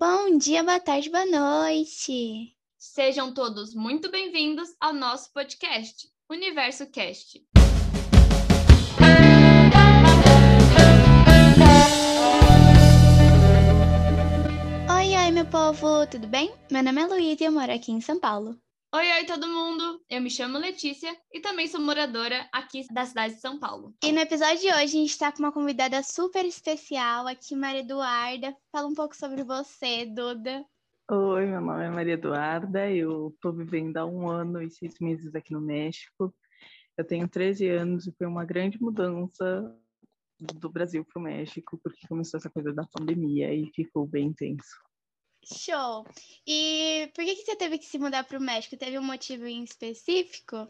Bom 0.00 0.38
dia, 0.38 0.64
boa 0.64 0.80
tarde, 0.80 1.10
boa 1.10 1.26
noite. 1.26 2.56
Sejam 2.78 3.34
todos 3.34 3.74
muito 3.74 4.10
bem-vindos 4.10 4.74
ao 4.80 4.94
nosso 4.94 5.30
podcast, 5.30 6.08
Universo 6.26 6.90
Cast. 6.90 7.46
Oi, 14.88 15.16
oi, 15.18 15.30
meu 15.32 15.44
povo, 15.44 16.06
tudo 16.06 16.26
bem? 16.26 16.50
Meu 16.70 16.82
nome 16.82 17.02
é 17.02 17.06
Luísa 17.06 17.44
e 17.44 17.46
eu 17.48 17.52
moro 17.52 17.70
aqui 17.70 17.92
em 17.92 18.00
São 18.00 18.18
Paulo. 18.18 18.58
Oi, 18.92 19.06
oi, 19.18 19.24
todo 19.24 19.46
mundo! 19.46 20.02
Eu 20.10 20.20
me 20.20 20.28
chamo 20.28 20.58
Letícia 20.58 21.16
e 21.32 21.38
também 21.38 21.68
sou 21.68 21.80
moradora 21.80 22.48
aqui 22.52 22.84
da 22.92 23.06
cidade 23.06 23.34
de 23.34 23.40
São 23.40 23.56
Paulo. 23.56 23.94
E 24.02 24.10
no 24.10 24.18
episódio 24.18 24.58
de 24.58 24.66
hoje 24.66 24.82
a 24.82 24.86
gente 24.86 25.10
está 25.10 25.30
com 25.30 25.38
uma 25.38 25.52
convidada 25.52 26.02
super 26.02 26.44
especial 26.44 27.28
aqui, 27.28 27.54
Maria 27.54 27.82
Eduarda. 27.82 28.52
Fala 28.72 28.88
um 28.88 28.94
pouco 28.94 29.14
sobre 29.14 29.44
você, 29.44 30.06
Duda. 30.06 30.66
Oi, 31.08 31.46
meu 31.46 31.60
nome 31.60 31.84
é 31.84 31.88
Maria 31.88 32.14
Eduarda, 32.14 32.90
eu 32.90 33.28
estou 33.28 33.52
vivendo 33.52 33.96
há 33.96 34.04
um 34.04 34.28
ano 34.28 34.60
e 34.60 34.68
seis 34.68 34.98
meses 34.98 35.36
aqui 35.36 35.52
no 35.52 35.60
México. 35.60 36.34
Eu 36.98 37.04
tenho 37.04 37.28
13 37.28 37.68
anos 37.68 38.08
e 38.08 38.12
foi 38.18 38.26
uma 38.26 38.44
grande 38.44 38.82
mudança 38.82 39.72
do 40.40 40.68
Brasil 40.68 41.04
para 41.04 41.20
o 41.20 41.22
México, 41.22 41.78
porque 41.80 42.08
começou 42.08 42.38
essa 42.38 42.50
coisa 42.50 42.72
da 42.72 42.84
pandemia 42.86 43.54
e 43.54 43.70
ficou 43.72 44.04
bem 44.04 44.26
intenso. 44.26 44.89
Show! 45.44 46.04
E 46.46 47.10
por 47.14 47.24
que, 47.24 47.36
que 47.36 47.44
você 47.44 47.56
teve 47.56 47.78
que 47.78 47.86
se 47.86 47.98
mudar 47.98 48.24
para 48.24 48.38
o 48.38 48.42
México? 48.42 48.76
Teve 48.76 48.98
um 48.98 49.04
motivo 49.04 49.46
em 49.46 49.64
específico? 49.64 50.68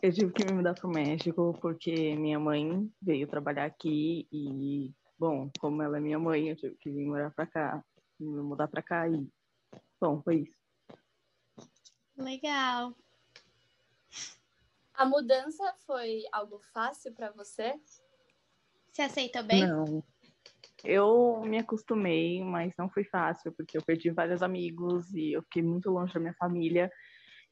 Eu 0.00 0.12
tive 0.12 0.32
que 0.32 0.44
me 0.44 0.52
mudar 0.52 0.74
para 0.74 0.86
o 0.86 0.92
México 0.92 1.58
porque 1.60 2.14
minha 2.16 2.38
mãe 2.38 2.90
veio 3.02 3.26
trabalhar 3.26 3.64
aqui 3.64 4.28
e, 4.30 4.92
bom, 5.18 5.50
como 5.58 5.82
ela 5.82 5.96
é 5.96 6.00
minha 6.00 6.18
mãe, 6.18 6.48
eu 6.48 6.56
tive 6.56 6.76
que 6.76 6.90
vir 6.90 7.06
morar 7.06 7.30
para 7.32 7.46
cá, 7.46 7.84
me 8.20 8.42
mudar 8.42 8.68
para 8.68 8.82
cá 8.82 9.08
e, 9.08 9.26
bom, 10.00 10.22
foi 10.22 10.42
isso. 10.42 10.64
Legal. 12.16 12.94
A 14.94 15.04
mudança 15.04 15.74
foi 15.84 16.22
algo 16.30 16.60
fácil 16.72 17.12
para 17.12 17.32
você? 17.32 17.74
Você 18.92 19.02
aceitou 19.02 19.42
bem? 19.42 19.66
Não. 19.66 20.04
Eu 20.84 21.40
me 21.44 21.58
acostumei, 21.58 22.42
mas 22.42 22.72
não 22.78 22.90
foi 22.90 23.04
fácil, 23.04 23.52
porque 23.52 23.76
eu 23.76 23.82
perdi 23.82 24.10
vários 24.10 24.42
amigos 24.42 25.12
e 25.14 25.32
eu 25.32 25.42
fiquei 25.42 25.62
muito 25.62 25.90
longe 25.90 26.12
da 26.12 26.20
minha 26.20 26.34
família. 26.34 26.90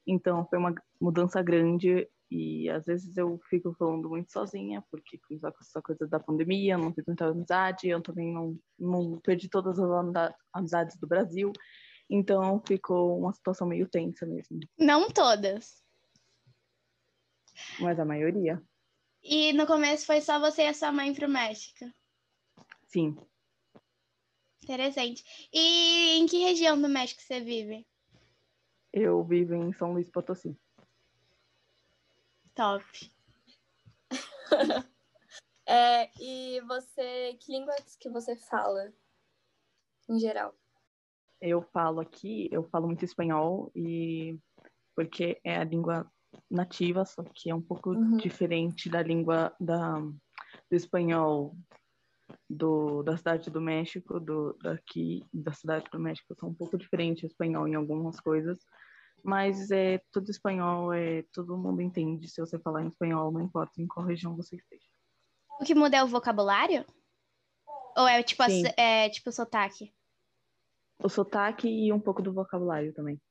Então 0.05 0.45
foi 0.47 0.59
uma 0.59 0.73
mudança 1.01 1.41
grande 1.41 2.07
e 2.29 2.69
às 2.69 2.85
vezes 2.85 3.15
eu 3.15 3.39
fico 3.49 3.73
falando 3.73 4.09
muito 4.09 4.31
sozinha, 4.31 4.83
porque 4.89 5.19
com 5.19 5.47
essa 5.47 5.81
coisa 5.81 6.07
da 6.07 6.19
pandemia, 6.19 6.73
eu 6.73 6.79
não 6.79 6.93
fiz 6.93 7.05
muita 7.05 7.25
amizade, 7.25 7.87
eu 7.87 8.01
também 8.01 8.33
não, 8.33 8.57
não 8.77 9.19
perdi 9.19 9.49
todas 9.49 9.79
as 9.79 10.33
amizades 10.53 10.97
do 10.99 11.07
Brasil. 11.07 11.51
Então 12.09 12.61
ficou 12.67 13.19
uma 13.19 13.33
situação 13.33 13.67
meio 13.67 13.87
tensa 13.87 14.25
mesmo. 14.25 14.59
Não 14.77 15.09
todas. 15.09 15.83
Mas 17.79 17.99
a 17.99 18.05
maioria. 18.05 18.61
E 19.23 19.53
no 19.53 19.65
começo 19.65 20.05
foi 20.05 20.19
só 20.19 20.39
você 20.39 20.63
e 20.63 20.67
a 20.67 20.73
sua 20.73 20.91
mãe 20.91 21.13
pro 21.13 21.29
México? 21.29 21.85
Sim. 22.93 23.17
Interessante. 24.63 25.23
E 25.51 26.19
em 26.19 26.27
que 26.27 26.37
região 26.37 26.79
do 26.79 26.87
México 26.87 27.23
você 27.23 27.41
vive? 27.41 27.87
Eu 28.93 29.23
vivo 29.23 29.55
em 29.55 29.73
São 29.73 29.93
Luís 29.93 30.11
Potosí. 30.11 30.55
Top. 32.53 32.85
é, 35.67 36.11
e 36.21 36.61
você, 36.61 37.33
que 37.39 37.51
línguas 37.51 37.95
que 37.95 38.11
você 38.11 38.35
fala 38.35 38.93
em 40.07 40.19
geral? 40.19 40.53
Eu 41.41 41.63
falo 41.63 41.99
aqui, 41.99 42.47
eu 42.51 42.63
falo 42.69 42.85
muito 42.85 43.03
espanhol 43.03 43.71
e 43.75 44.37
porque 44.95 45.41
é 45.43 45.57
a 45.57 45.63
língua 45.63 46.09
nativa, 46.49 47.03
só 47.05 47.23
que 47.23 47.49
é 47.49 47.55
um 47.55 47.61
pouco 47.61 47.89
uhum. 47.89 48.17
diferente 48.17 48.87
da 48.87 49.01
língua 49.01 49.51
da, 49.59 49.99
do 49.99 50.75
espanhol 50.75 51.57
do, 52.49 53.03
da 53.03 53.17
cidade 53.17 53.49
do 53.49 53.61
México, 53.61 54.19
do, 54.19 54.53
daqui 54.61 55.25
da 55.33 55.53
cidade 55.53 55.85
do 55.91 55.99
México, 55.99 56.35
são 56.35 56.49
um 56.49 56.53
pouco 56.53 56.77
diferentes 56.77 57.23
espanhol 57.23 57.67
em 57.67 57.75
algumas 57.75 58.19
coisas, 58.19 58.59
mas 59.23 59.71
é 59.71 60.01
tudo 60.11 60.29
espanhol, 60.29 60.93
é 60.93 61.23
todo 61.33 61.57
mundo 61.57 61.81
entende 61.81 62.27
se 62.27 62.41
você 62.41 62.59
falar 62.59 62.83
em 62.83 62.87
espanhol, 62.87 63.31
não 63.31 63.41
importa 63.41 63.81
em 63.81 63.87
qual 63.87 64.05
região 64.05 64.35
você 64.35 64.55
esteja. 64.55 64.85
O 65.59 65.63
que 65.63 65.75
muda 65.75 65.97
é 65.97 66.03
o 66.03 66.07
vocabulário? 66.07 66.85
Ou 67.95 68.07
é 68.07 68.21
tipo, 68.23 68.43
a, 68.43 68.47
é, 68.75 69.09
tipo 69.09 69.29
o 69.29 69.33
sotaque? 69.33 69.93
O 70.99 71.09
sotaque 71.09 71.67
e 71.67 71.93
um 71.93 71.99
pouco 71.99 72.21
do 72.21 72.33
vocabulário 72.33 72.93
também. 72.93 73.21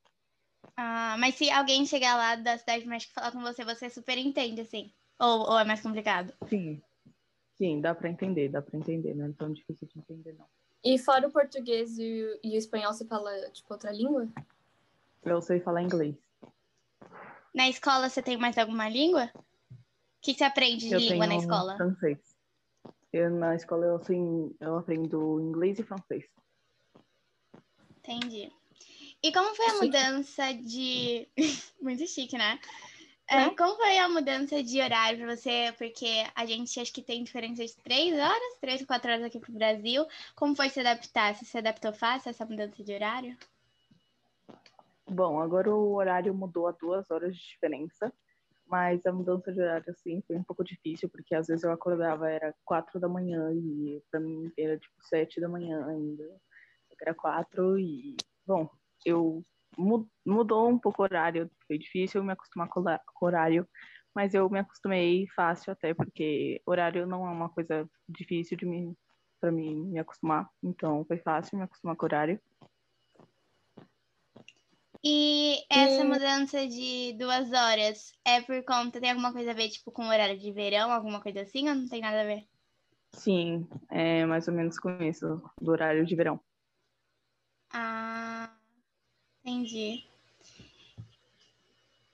Ah, 0.77 1.15
mas 1.19 1.35
se 1.35 1.51
alguém 1.51 1.85
chegar 1.85 2.15
lá 2.15 2.35
da 2.35 2.57
cidade 2.57 2.83
do 2.83 2.89
México 2.89 3.13
falar 3.13 3.31
com 3.31 3.41
você, 3.41 3.63
você 3.63 3.89
super 3.89 4.17
entende, 4.17 4.61
assim? 4.61 4.93
Ou, 5.19 5.51
ou 5.51 5.59
é 5.59 5.65
mais 5.65 5.81
complicado? 5.81 6.33
Sim, 6.47 6.81
Sim, 7.55 7.81
dá 7.81 7.93
para 7.93 8.09
entender, 8.09 8.49
dá 8.49 8.61
para 8.61 8.77
entender, 8.77 9.13
não 9.13 9.27
é 9.27 9.31
tão 9.33 9.53
difícil 9.53 9.87
de 9.87 9.99
entender, 9.99 10.33
não. 10.33 10.45
E 10.83 10.97
fora 10.97 11.27
o 11.27 11.31
português 11.31 11.97
e 11.97 12.03
o, 12.03 12.39
e 12.43 12.55
o 12.55 12.57
espanhol, 12.57 12.93
você 12.93 13.05
fala, 13.05 13.31
tipo, 13.51 13.71
outra 13.73 13.91
língua? 13.91 14.27
Eu 15.23 15.41
sei 15.41 15.59
falar 15.59 15.81
inglês. 15.81 16.15
Na 17.53 17.69
escola, 17.69 18.09
você 18.09 18.21
tem 18.21 18.35
mais 18.35 18.57
alguma 18.57 18.89
língua? 18.89 19.31
O 19.35 19.39
que 20.21 20.33
você 20.33 20.43
aprende 20.43 20.89
de 20.89 20.93
eu 20.93 20.99
língua 20.99 21.27
na 21.27 21.35
escola? 21.35 21.77
francês. 21.77 22.35
Eu, 23.13 23.29
na 23.29 23.55
escola, 23.55 23.85
eu, 23.85 23.95
assim, 23.95 24.53
eu 24.59 24.77
aprendo 24.77 25.39
inglês 25.39 25.77
e 25.79 25.83
francês. 25.83 26.25
Entendi. 27.99 28.51
E 29.21 29.31
como 29.31 29.55
foi 29.55 29.65
a 29.65 29.69
chique. 29.69 29.85
mudança 29.85 30.53
de... 30.53 31.27
Muito 31.81 32.05
chique, 32.07 32.37
né? 32.37 32.59
É, 33.29 33.49
como 33.55 33.75
foi 33.77 33.97
a 33.97 34.09
mudança 34.09 34.61
de 34.61 34.81
horário 34.81 35.19
para 35.19 35.35
você? 35.35 35.73
Porque 35.77 36.25
a 36.35 36.45
gente 36.45 36.79
acho 36.79 36.93
que 36.93 37.01
tem 37.01 37.23
diferença 37.23 37.65
de 37.65 37.75
três 37.77 38.13
horas, 38.13 38.57
três 38.59 38.81
ou 38.81 38.87
quatro 38.87 39.11
horas 39.11 39.23
aqui 39.23 39.39
pro 39.39 39.53
Brasil. 39.53 40.05
Como 40.35 40.55
foi 40.55 40.69
se 40.69 40.81
adaptar? 40.81 41.33
Você 41.33 41.45
se 41.45 41.57
adaptou 41.57 41.93
fácil 41.93 42.29
a 42.29 42.31
essa 42.31 42.45
mudança 42.45 42.83
de 42.83 42.93
horário? 42.93 43.37
Bom, 45.07 45.39
agora 45.39 45.73
o 45.73 45.95
horário 45.95 46.33
mudou 46.33 46.67
a 46.67 46.71
duas 46.71 47.09
horas 47.11 47.35
de 47.35 47.41
diferença, 47.41 48.11
mas 48.65 49.05
a 49.05 49.11
mudança 49.11 49.51
de 49.51 49.61
horário, 49.61 49.89
assim, 49.89 50.21
foi 50.25 50.35
um 50.35 50.43
pouco 50.43 50.63
difícil, 50.63 51.09
porque 51.09 51.35
às 51.35 51.47
vezes 51.47 51.63
eu 51.63 51.71
acordava, 51.71 52.29
era 52.29 52.53
quatro 52.65 52.99
da 52.99 53.07
manhã, 53.07 53.51
e 53.53 54.01
pra 54.09 54.19
mim 54.19 54.51
era 54.57 54.77
tipo 54.77 54.95
sete 55.01 55.39
da 55.39 55.47
manhã 55.47 55.85
ainda. 55.87 56.23
Era 57.01 57.13
quatro, 57.13 57.77
e, 57.77 58.15
bom, 58.45 58.69
eu 59.05 59.43
mudou 59.77 60.69
um 60.69 60.77
pouco 60.77 61.01
o 61.01 61.05
horário, 61.05 61.49
foi 61.67 61.77
difícil 61.77 62.23
me 62.23 62.33
acostumar 62.33 62.67
com 62.69 62.81
o 62.81 63.25
horário, 63.25 63.67
mas 64.13 64.33
eu 64.33 64.49
me 64.49 64.59
acostumei 64.59 65.27
fácil 65.35 65.73
até, 65.73 65.93
porque 65.93 66.61
horário 66.65 67.05
não 67.05 67.27
é 67.27 67.31
uma 67.31 67.49
coisa 67.49 67.89
difícil 68.07 68.57
de 68.57 68.65
mim, 68.65 68.95
para 69.39 69.51
mim 69.51 69.75
me 69.85 69.99
acostumar, 69.99 70.49
então 70.61 71.03
foi 71.05 71.17
fácil 71.17 71.57
me 71.57 71.63
acostumar 71.63 71.95
com 71.95 72.05
o 72.05 72.07
horário. 72.07 72.39
E 75.03 75.65
essa 75.69 76.01
e... 76.01 76.07
mudança 76.07 76.65
de 76.65 77.13
duas 77.19 77.51
horas 77.51 78.13
é 78.23 78.41
por 78.41 78.63
conta, 78.63 79.01
tem 79.01 79.09
alguma 79.09 79.33
coisa 79.33 79.51
a 79.51 79.53
ver, 79.53 79.69
tipo, 79.69 79.91
com 79.91 80.03
o 80.03 80.09
horário 80.09 80.37
de 80.37 80.51
verão, 80.51 80.91
alguma 80.91 81.21
coisa 81.21 81.41
assim, 81.41 81.67
ou 81.67 81.75
não 81.75 81.87
tem 81.89 81.99
nada 81.99 82.21
a 82.21 82.25
ver? 82.25 82.47
Sim, 83.11 83.67
é 83.91 84.25
mais 84.25 84.47
ou 84.47 84.53
menos 84.53 84.79
com 84.79 84.89
isso, 85.03 85.41
do 85.61 85.71
horário 85.71 86.05
de 86.05 86.15
verão. 86.15 86.39
Ah, 87.71 88.55
Entendi. 89.43 90.07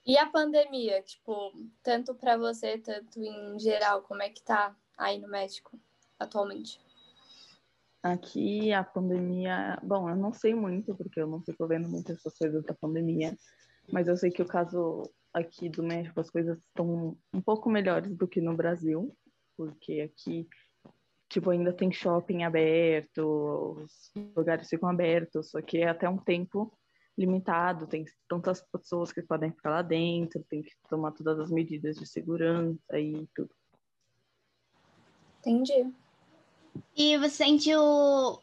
E 0.06 0.17
a 0.17 0.25
pandemia, 0.25 1.03
tipo, 1.03 1.53
tanto 1.84 2.16
para 2.16 2.35
você, 2.35 2.79
tanto 2.79 3.22
em 3.22 3.59
geral, 3.59 4.01
como 4.01 4.23
é 4.23 4.29
que 4.29 4.41
tá 4.41 4.75
aí 4.97 5.19
no 5.19 5.28
México 5.28 5.79
atualmente? 6.18 6.81
Aqui 8.01 8.73
a 8.73 8.84
pandemia, 8.84 9.78
bom, 9.84 10.09
eu 10.09 10.16
não 10.16 10.34
sei 10.34 10.56
muito 10.56 10.95
porque 10.95 11.21
eu 11.21 11.27
não 11.27 11.44
fico 11.44 11.68
vendo 11.68 11.88
muito 11.88 12.12
essas 12.12 12.36
coisas 12.36 12.63
da 12.63 12.74
pandemia, 12.74 13.38
mas 13.92 14.07
eu 14.07 14.18
sei 14.18 14.31
que 14.31 14.42
o 14.42 14.48
caso 14.48 15.03
aqui 15.31 15.69
do 15.69 15.83
México 15.83 16.19
as 16.19 16.31
coisas 16.31 16.57
estão 16.57 17.15
um 17.31 17.42
pouco 17.42 17.69
melhores 17.69 18.15
do 18.15 18.27
que 18.27 18.42
no 18.42 18.56
Brasil, 18.56 19.15
porque 19.56 20.01
aqui 20.01 20.48
tipo 21.30 21.51
ainda 21.51 21.71
tem 21.71 21.92
shopping 21.92 22.44
aberto, 22.44 23.77
os 23.77 24.12
lugares 24.36 24.68
ficam 24.68 24.89
abertos, 24.89 25.51
só 25.51 25.62
que 25.62 25.77
é 25.77 25.89
até 25.89 26.09
um 26.09 26.18
tempo 26.18 26.75
limitado, 27.19 27.86
tem 27.86 28.06
tantas 28.30 28.62
pessoas 28.62 29.12
que 29.12 29.21
podem 29.21 29.51
ficar 29.51 29.69
lá 29.69 29.81
dentro, 29.81 30.44
tem 30.50 30.62
que 30.62 30.71
tomar 30.89 31.12
todas 31.12 31.38
as 31.38 31.51
medidas 31.51 31.98
de 31.98 32.07
segurança 32.07 32.98
e 32.98 33.27
tudo. 33.36 33.50
Entendi. 35.39 35.94
E 36.95 37.18
você 37.18 37.44
sentiu. 37.44 37.81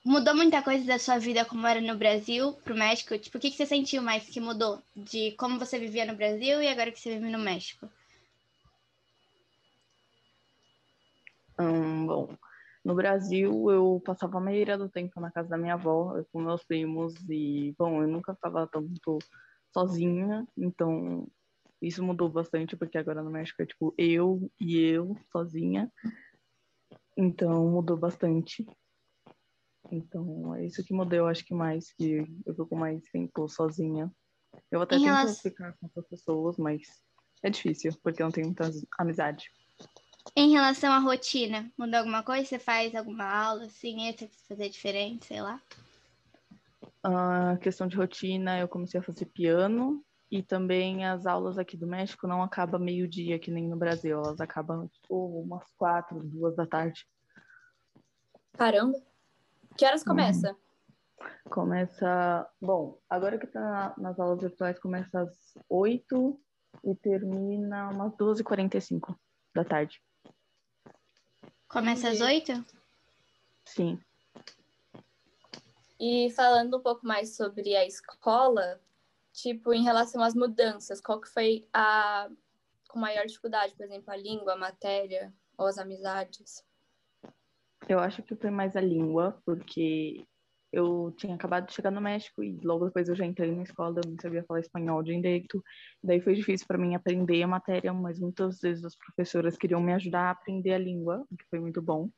Mudou 0.05 0.34
muita 0.34 0.62
coisa 0.62 0.84
da 0.84 0.99
sua 0.99 1.19
vida 1.19 1.44
como 1.44 1.67
era 1.67 1.81
no 1.81 1.96
Brasil 1.96 2.52
pro 2.64 2.76
México? 2.76 3.19
Tipo, 3.19 3.38
o 3.38 3.40
que, 3.40 3.50
que 3.50 3.56
você 3.56 3.67
sentiu 3.67 4.02
mais 4.02 4.25
que 4.25 4.40
mudou? 4.40 4.82
De 4.94 5.32
como 5.32 5.58
você 5.58 5.79
vivia 5.79 6.05
no 6.05 6.17
Brasil 6.17 6.62
e 6.62 6.69
agora 6.69 6.93
que 6.93 7.00
você 7.00 7.14
vive 7.14 7.31
no 7.31 7.38
México? 7.38 7.88
Hum, 11.58 12.06
bom, 12.06 12.37
No 12.86 12.94
Brasil, 12.94 13.68
eu 13.68 14.00
passava 14.06 14.38
a 14.38 14.40
maioria 14.40 14.78
do 14.78 14.88
tempo 14.88 15.20
na 15.20 15.28
casa 15.28 15.48
da 15.48 15.58
minha 15.58 15.74
avó, 15.74 16.22
com 16.30 16.40
meus 16.40 16.62
primos, 16.62 17.16
e, 17.28 17.74
bom, 17.76 18.00
eu 18.00 18.06
nunca 18.06 18.32
ficava 18.32 18.64
tanto 18.68 19.18
sozinha, 19.72 20.46
então 20.56 21.26
isso 21.82 22.00
mudou 22.00 22.28
bastante, 22.28 22.76
porque 22.76 22.96
agora 22.96 23.24
no 23.24 23.30
México 23.32 23.60
é 23.60 23.66
tipo 23.66 23.92
eu 23.98 24.48
e 24.60 24.78
eu 24.78 25.16
sozinha, 25.32 25.92
então 27.16 27.68
mudou 27.68 27.96
bastante. 27.96 28.64
Então 29.90 30.54
é 30.54 30.64
isso 30.64 30.84
que 30.84 30.94
mudou, 30.94 31.18
eu 31.18 31.26
acho 31.26 31.44
que 31.44 31.54
mais, 31.54 31.92
que 31.92 32.24
eu 32.46 32.54
fico 32.54 32.76
mais 32.76 33.02
tempo 33.10 33.48
sozinha. 33.48 34.08
Eu 34.70 34.80
até 34.80 34.94
tento 34.94 35.06
relação... 35.06 35.34
ficar 35.42 35.72
com 35.72 35.86
outras 35.86 36.06
pessoas, 36.06 36.56
mas 36.56 36.82
é 37.42 37.50
difícil, 37.50 37.90
porque 38.00 38.22
eu 38.22 38.26
não 38.26 38.32
tenho 38.32 38.46
muita 38.46 38.70
amizade. 38.96 39.50
Em 40.34 40.50
relação 40.50 40.93
à 40.93 40.99
rotina, 40.99 41.70
mudou 41.78 41.99
alguma 41.99 42.23
coisa? 42.23 42.44
Você 42.44 42.58
faz 42.58 42.94
alguma 42.94 43.25
aula 43.25 43.64
assim, 43.64 44.08
essa 44.08 44.26
que 44.26 44.37
fazer 44.49 44.69
diferente, 44.69 45.26
sei 45.26 45.40
lá? 45.40 45.61
A 47.02 47.56
questão 47.58 47.87
de 47.87 47.96
rotina, 47.96 48.58
eu 48.58 48.69
comecei 48.69 48.99
a 48.99 49.02
fazer 49.02 49.26
piano 49.26 50.05
e 50.31 50.43
também 50.43 51.06
as 51.06 51.25
aulas 51.25 51.58
aqui 51.58 51.76
do 51.76 51.87
México 51.87 52.26
não 52.26 52.43
acabam 52.43 52.82
meio-dia, 52.82 53.38
que 53.38 53.50
nem 53.50 53.69
no 53.69 53.76
Brasil. 53.76 54.19
Elas 54.19 54.40
acabam, 54.40 54.88
tipo, 54.88 55.40
umas 55.40 55.70
quatro, 55.76 56.20
duas 56.25 56.56
da 56.56 56.67
tarde. 56.67 57.06
Caramba! 58.58 58.99
Que 59.76 59.84
horas 59.84 60.02
começa? 60.02 60.50
Uhum. 60.50 60.67
Começa. 61.50 62.50
Bom, 62.61 62.99
agora 63.08 63.38
que 63.38 63.46
tá 63.46 63.94
nas 63.96 64.19
aulas 64.19 64.40
virtuais, 64.40 64.79
começa 64.79 65.20
às 65.20 65.55
oito 65.69 66.40
e 66.84 66.94
termina 66.94 67.90
umas 67.90 68.12
12h45 68.17 69.17
da 69.55 69.64
tarde. 69.64 70.02
Começa 71.68 72.10
às 72.10 72.20
oito? 72.20 72.52
Sim. 73.64 73.98
E 75.98 76.30
falando 76.30 76.76
um 76.76 76.82
pouco 76.82 77.06
mais 77.06 77.36
sobre 77.36 77.74
a 77.74 77.84
escola, 77.86 78.80
tipo, 79.32 79.72
em 79.72 79.82
relação 79.82 80.22
às 80.22 80.34
mudanças, 80.34 81.00
qual 81.00 81.20
que 81.20 81.28
foi 81.28 81.66
a 81.72 82.28
com 82.88 83.00
maior 83.00 83.26
dificuldade, 83.26 83.74
por 83.74 83.84
exemplo, 83.84 84.10
a 84.10 84.16
língua, 84.16 84.54
a 84.54 84.56
matéria 84.56 85.32
ou 85.58 85.66
as 85.66 85.76
amizades? 85.76 86.64
Eu 87.88 87.98
acho 87.98 88.22
que 88.22 88.34
foi 88.34 88.50
mais 88.50 88.74
a 88.74 88.80
língua, 88.80 89.40
porque 89.44 90.26
eu 90.72 91.14
tinha 91.16 91.34
acabado 91.34 91.66
de 91.66 91.72
chegar 91.72 91.90
no 91.90 92.00
México 92.00 92.42
e 92.42 92.58
logo 92.62 92.86
depois 92.86 93.08
eu 93.08 93.14
já 93.14 93.24
entrei 93.24 93.54
na 93.54 93.62
escola, 93.62 94.00
eu 94.04 94.10
não 94.10 94.18
sabia 94.20 94.44
falar 94.44 94.60
espanhol 94.60 95.02
direito. 95.02 95.62
Daí 96.02 96.20
foi 96.20 96.34
difícil 96.34 96.66
para 96.66 96.78
mim 96.78 96.94
aprender 96.94 97.42
a 97.42 97.46
matéria, 97.46 97.92
mas 97.92 98.18
muitas 98.18 98.60
vezes 98.60 98.84
as 98.84 98.96
professoras 98.96 99.56
queriam 99.56 99.80
me 99.80 99.92
ajudar 99.94 100.22
a 100.22 100.30
aprender 100.30 100.72
a 100.72 100.78
língua, 100.78 101.24
o 101.30 101.36
que 101.36 101.44
foi 101.48 101.60
muito 101.60 101.80
bom. 101.80 102.10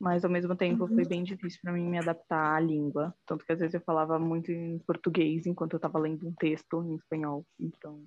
Mas 0.00 0.24
ao 0.24 0.30
mesmo 0.30 0.56
tempo 0.56 0.84
uhum. 0.84 0.94
foi 0.94 1.04
bem 1.04 1.22
difícil 1.22 1.60
para 1.62 1.72
mim 1.72 1.88
me 1.88 1.98
adaptar 1.98 2.56
à 2.56 2.60
língua, 2.60 3.14
tanto 3.26 3.44
que 3.44 3.52
às 3.52 3.60
vezes 3.60 3.74
eu 3.74 3.80
falava 3.80 4.18
muito 4.18 4.50
em 4.50 4.78
português 4.80 5.46
enquanto 5.46 5.74
eu 5.74 5.78
estava 5.78 5.98
lendo 5.98 6.26
um 6.26 6.32
texto 6.32 6.82
em 6.84 6.96
espanhol, 6.96 7.46
então 7.58 8.04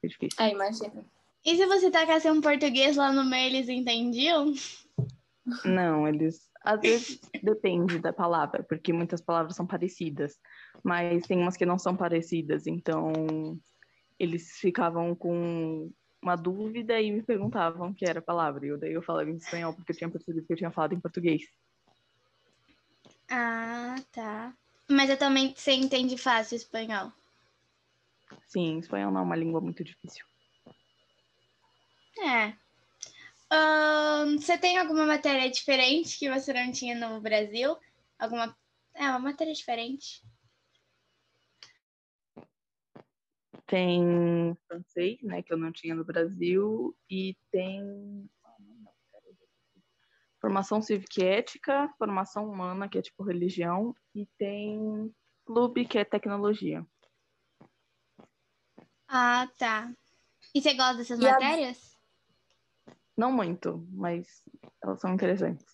foi 0.00 0.10
difícil. 0.10 0.44
É, 0.44 0.50
imagina. 0.50 1.04
E 1.44 1.56
se 1.56 1.66
você 1.66 1.90
tacasse 1.90 2.30
um 2.30 2.40
português 2.40 2.96
lá 2.96 3.12
no 3.12 3.24
meio, 3.24 3.46
eles 3.46 3.68
entendiam? 3.68 4.52
Não, 5.64 6.06
eles 6.06 6.50
às 6.64 6.80
vezes 6.80 7.20
depende 7.42 7.98
da 7.98 8.12
palavra, 8.12 8.62
porque 8.62 8.92
muitas 8.92 9.20
palavras 9.20 9.56
são 9.56 9.66
parecidas, 9.66 10.38
mas 10.82 11.26
tem 11.26 11.38
umas 11.38 11.56
que 11.56 11.66
não 11.66 11.78
são 11.78 11.96
parecidas, 11.96 12.66
então 12.66 13.12
eles 14.18 14.52
ficavam 14.58 15.14
com 15.14 15.90
uma 16.22 16.36
dúvida 16.36 17.00
e 17.00 17.10
me 17.10 17.22
perguntavam 17.22 17.90
o 17.90 17.94
que 17.94 18.04
era 18.04 18.20
a 18.20 18.22
palavra. 18.22 18.64
E 18.64 18.68
eu, 18.68 18.78
daí 18.78 18.92
eu 18.92 19.02
falava 19.02 19.28
em 19.28 19.36
espanhol, 19.36 19.74
porque 19.74 19.90
eu 19.90 19.96
tinha 19.96 20.10
percebido 20.10 20.46
que 20.46 20.52
eu 20.52 20.56
tinha 20.56 20.70
falado 20.70 20.94
em 20.94 21.00
português. 21.00 21.42
Ah, 23.28 23.96
tá. 24.12 24.54
Mas 24.88 25.10
eu 25.10 25.16
também 25.16 25.52
você 25.56 25.72
entende 25.72 26.16
fácil 26.16 26.54
espanhol. 26.54 27.12
Sim, 28.46 28.78
espanhol 28.78 29.10
não 29.10 29.20
é 29.20 29.24
uma 29.24 29.36
língua 29.36 29.60
muito 29.60 29.82
difícil. 29.82 30.24
É, 32.18 32.54
você 34.38 34.56
tem 34.56 34.78
alguma 34.78 35.04
matéria 35.04 35.50
diferente 35.50 36.18
que 36.18 36.30
você 36.30 36.52
não 36.52 36.72
tinha 36.72 36.94
no 36.94 37.20
Brasil? 37.20 37.76
Alguma. 38.18 38.56
É, 38.94 39.04
uma 39.08 39.18
matéria 39.18 39.52
diferente. 39.52 40.22
Tem 43.66 44.56
francês, 44.66 45.22
né, 45.22 45.42
que 45.42 45.52
eu 45.52 45.56
não 45.56 45.72
tinha 45.72 45.94
no 45.94 46.04
Brasil, 46.04 46.94
e 47.08 47.36
tem 47.50 48.28
formação 50.40 50.82
cívica 50.82 51.22
e 51.22 51.24
ética, 51.24 51.88
formação 51.96 52.48
humana, 52.48 52.88
que 52.88 52.98
é 52.98 53.02
tipo 53.02 53.22
religião, 53.22 53.94
e 54.14 54.26
tem 54.36 55.14
clube, 55.46 55.86
que 55.86 55.98
é 55.98 56.04
tecnologia. 56.04 56.86
Ah, 59.08 59.48
tá. 59.58 59.92
E 60.54 60.60
você 60.60 60.74
gosta 60.74 60.96
dessas 60.96 61.20
e 61.20 61.22
matérias? 61.22 61.91
Não 63.16 63.32
muito, 63.32 63.86
mas 63.90 64.42
elas 64.82 65.00
são 65.00 65.12
interessantes. 65.12 65.66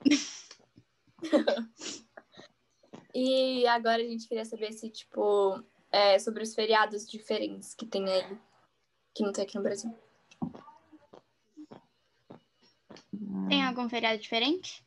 e 3.14 3.66
agora 3.66 4.02
a 4.02 4.06
gente 4.06 4.28
queria 4.28 4.44
saber 4.44 4.72
se, 4.72 4.90
tipo, 4.90 5.62
é, 5.90 6.18
sobre 6.18 6.42
os 6.42 6.54
feriados 6.54 7.08
diferentes 7.08 7.74
que 7.74 7.86
tem 7.86 8.08
aí, 8.08 8.38
que 9.14 9.22
não 9.22 9.32
tem 9.32 9.44
aqui 9.44 9.56
no 9.56 9.62
Brasil. 9.62 9.96
Tem 13.48 13.62
algum 13.62 13.88
feriado 13.88 14.20
diferente? 14.20 14.84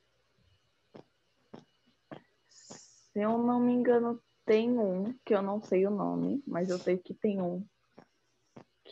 Se 2.49 3.21
eu 3.21 3.37
não 3.37 3.59
me 3.59 3.73
engano, 3.73 4.21
tem 4.45 4.77
um, 4.77 5.13
que 5.25 5.33
eu 5.33 5.41
não 5.41 5.61
sei 5.61 5.87
o 5.87 5.91
nome, 5.91 6.43
mas 6.45 6.69
eu 6.69 6.77
sei 6.77 6.97
que 6.97 7.13
tem 7.13 7.41
um 7.41 7.65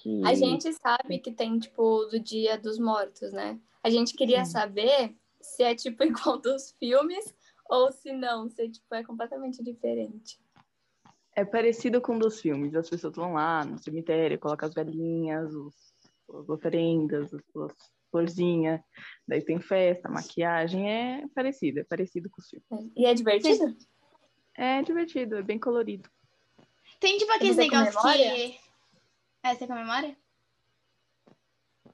que... 0.05 0.23
A 0.23 0.35
gente 0.35 0.71
sabe 0.73 1.17
que 1.17 1.31
tem, 1.31 1.57
tipo, 1.57 2.05
do 2.05 2.19
Dia 2.19 2.59
dos 2.59 2.77
Mortos, 2.77 3.33
né? 3.33 3.59
A 3.83 3.89
gente 3.89 4.13
queria 4.13 4.45
Sim. 4.45 4.51
saber 4.51 5.15
se 5.41 5.63
é, 5.63 5.73
tipo, 5.73 6.03
igual 6.05 6.39
dos 6.39 6.71
filmes 6.77 7.33
ou 7.67 7.91
se 7.91 8.13
não, 8.13 8.47
se, 8.47 8.69
tipo, 8.69 8.93
é 8.93 9.03
completamente 9.03 9.63
diferente. 9.63 10.39
É 11.35 11.43
parecido 11.43 11.99
com 11.99 12.19
dos 12.19 12.39
filmes. 12.39 12.75
As 12.75 12.87
pessoas 12.87 13.15
vão 13.15 13.33
lá 13.33 13.65
no 13.65 13.79
cemitério, 13.79 14.39
colocam 14.39 14.69
as 14.69 14.75
velhinhas, 14.75 15.51
os, 15.53 15.73
as 16.33 16.49
oferendas, 16.49 17.33
as, 17.33 17.41
as 17.55 17.73
florzinhas. 18.11 18.79
Daí 19.27 19.41
tem 19.41 19.59
festa, 19.59 20.07
maquiagem. 20.07 20.87
É 20.87 21.23
parecido, 21.33 21.79
é 21.79 21.83
parecido 21.83 22.29
com 22.29 22.39
os 22.39 22.47
filmes. 22.47 22.91
É. 22.95 23.01
E 23.01 23.05
é 23.05 23.13
divertido? 23.13 23.75
É 24.55 24.81
divertido, 24.83 25.35
é 25.35 25.41
bem 25.41 25.59
colorido. 25.59 26.07
Tem, 27.00 27.17
tipo, 27.17 27.31
aqueles 27.31 27.57
negócios 27.57 28.01
que 28.13 28.64
é, 29.45 29.55
você 29.55 29.67
comemora? 29.67 30.15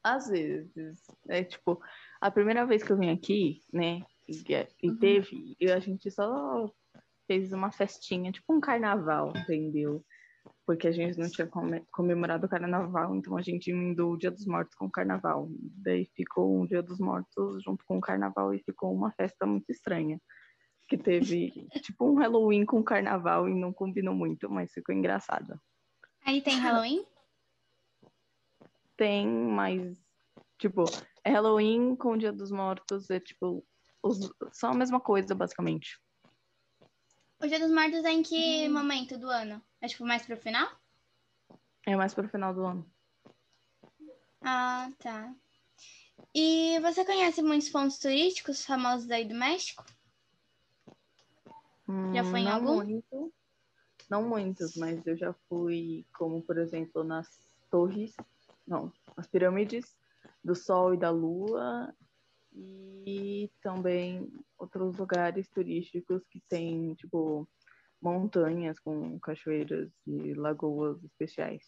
Às 0.01 0.29
vezes. 0.29 1.03
É 1.27 1.43
tipo, 1.43 1.81
a 2.20 2.31
primeira 2.31 2.65
vez 2.65 2.81
que 2.81 2.91
eu 2.91 2.98
vim 2.98 3.10
aqui, 3.10 3.60
né? 3.74 4.01
E, 4.27 4.41
e 4.81 4.89
uhum. 4.89 4.98
teve, 4.98 5.55
e 5.60 5.70
a 5.70 5.79
gente 5.79 6.10
só 6.10 6.72
fez 7.27 7.51
uma 7.51 7.72
festinha, 7.72 8.31
tipo 8.31 8.53
um 8.53 8.62
carnaval, 8.62 9.34
entendeu? 9.36 10.03
Porque 10.65 10.88
a 10.88 10.91
gente 10.91 11.20
não 11.20 11.29
tinha 11.29 11.50
comemorado 11.91 12.46
o 12.46 12.50
carnaval, 12.50 13.15
então 13.15 13.38
a 13.38 13.41
gente 13.41 13.70
emendou 13.70 14.13
o 14.13 14.17
Dia 14.17 14.31
dos 14.31 14.46
Mortos 14.46 14.74
com 14.75 14.86
o 14.86 14.91
carnaval. 14.91 15.50
Daí 15.84 16.05
ficou 16.15 16.58
um 16.58 16.65
Dia 16.65 16.81
dos 16.81 17.00
Mortos 17.00 17.62
junto 17.63 17.84
com 17.86 17.98
o 17.98 18.01
carnaval 18.01 18.53
e 18.53 18.63
ficou 18.63 18.93
uma 18.93 19.12
festa 19.12 19.46
muito 19.46 19.70
estranha. 19.70 20.20
Que 20.88 20.98
teve 20.98 21.51
tipo 21.84 22.10
um 22.10 22.15
Halloween 22.15 22.65
com 22.65 22.79
o 22.79 22.84
carnaval 22.84 23.50
e 23.50 23.53
não 23.53 23.74
combinou 23.74 24.15
muito, 24.15 24.50
mas 24.50 24.72
ficou 24.72 24.96
engraçado. 24.96 25.60
Aí 26.25 26.41
tem 26.41 26.58
Halloween? 26.58 27.05
Tem, 29.01 29.27
mas, 29.27 29.98
tipo, 30.60 30.84
Halloween 31.25 31.96
com 31.96 32.12
o 32.12 32.17
Dia 32.17 32.31
dos 32.31 32.51
Mortos, 32.51 33.10
é 33.10 33.20
tipo, 33.20 33.65
os, 34.03 34.31
são 34.51 34.70
a 34.70 34.75
mesma 34.75 35.00
coisa, 35.00 35.34
basicamente. 35.34 36.00
O 37.41 37.48
Dia 37.48 37.60
dos 37.60 37.72
Mortos 37.72 38.05
é 38.05 38.12
em 38.12 38.22
que 38.22 38.70
hum. 38.70 38.74
momento 38.74 39.17
do 39.17 39.27
ano? 39.27 39.60
É 39.81 39.88
tipo 39.88 40.05
mais 40.05 40.24
pro 40.24 40.38
final? 40.38 40.70
É 41.88 41.96
mais 41.96 42.13
pro 42.13 42.29
final 42.29 42.53
do 42.53 42.63
ano. 42.63 42.91
Ah, 44.39 44.91
tá. 45.00 45.34
E 46.36 46.79
você 46.81 47.03
conhece 47.03 47.41
muitos 47.41 47.70
pontos 47.70 47.98
turísticos 47.98 48.63
famosos 48.63 49.10
aí 49.10 49.25
do 49.25 49.34
México? 49.34 49.84
Hum, 51.89 52.13
já 52.13 52.24
foi 52.24 52.41
em 52.41 52.46
não 52.46 52.53
algum? 52.53 52.75
Muito, 52.75 53.34
não 54.12 54.29
muitos, 54.29 54.75
mas 54.75 55.08
eu 55.08 55.17
já 55.17 55.34
fui, 55.50 56.05
como 56.13 56.43
por 56.43 56.60
exemplo, 56.60 57.03
nas 57.03 57.27
torres 57.72 58.13
não, 58.68 58.91
as 59.18 59.27
pirâmides 59.27 59.98
do 60.44 60.56
Sol 60.56 60.94
e 60.94 60.98
da 60.98 61.10
Lua 61.10 61.94
e 62.53 63.50
também 63.62 64.32
outros 64.58 64.98
lugares 64.98 65.48
turísticos 65.50 66.24
que 66.27 66.41
tem, 66.50 66.94
tipo, 66.96 67.48
montanhas 68.01 68.80
com 68.80 69.20
cachoeiras 69.20 69.91
e 70.06 70.34
lagoas 70.34 71.03
especiais. 71.03 71.63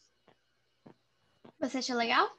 Você 1.59 1.77
achou 1.77 1.95
legal? 1.95 2.35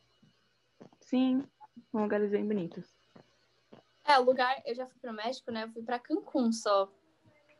Sim, 1.01 1.45
são 1.91 2.03
lugares 2.03 2.31
bem 2.31 2.47
bonitos. 2.47 2.95
É, 4.05 4.19
o 4.19 4.23
lugar, 4.23 4.61
eu 4.67 4.75
já 4.75 4.87
fui 4.87 4.99
pro 5.01 5.13
México, 5.13 5.51
né? 5.51 5.65
Eu 5.65 5.73
fui 5.73 5.83
pra 5.83 5.99
Cancún 5.99 6.53
só. 6.53 6.93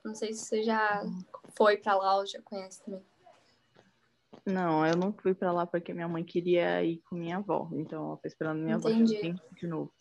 Não 0.05 0.15
sei 0.15 0.35
se 0.35 0.45
você 0.45 0.63
já 0.63 1.03
foi 1.57 1.79
pra 1.79 1.97
lá 1.97 2.17
ou 2.17 2.27
já 2.27 2.41
conhece 2.43 2.85
também. 2.85 3.03
Não, 4.47 4.87
eu 4.87 4.97
não 4.97 5.13
fui 5.13 5.35
pra 5.35 5.53
lá 5.53 5.67
porque 5.67 5.95
minha 5.95 6.09
mãe 6.09 6.23
queria 6.23 6.83
ir 6.85 7.01
com 7.09 7.17
minha 7.17 7.39
avó. 7.39 7.69
Então 7.73 8.07
ela 8.07 8.17
tá 8.19 8.29
esperando 8.29 8.63
minha 8.63 8.77
Entendi. 8.77 9.17
avó 9.17 9.39
de 9.53 9.67
novo 9.67 9.95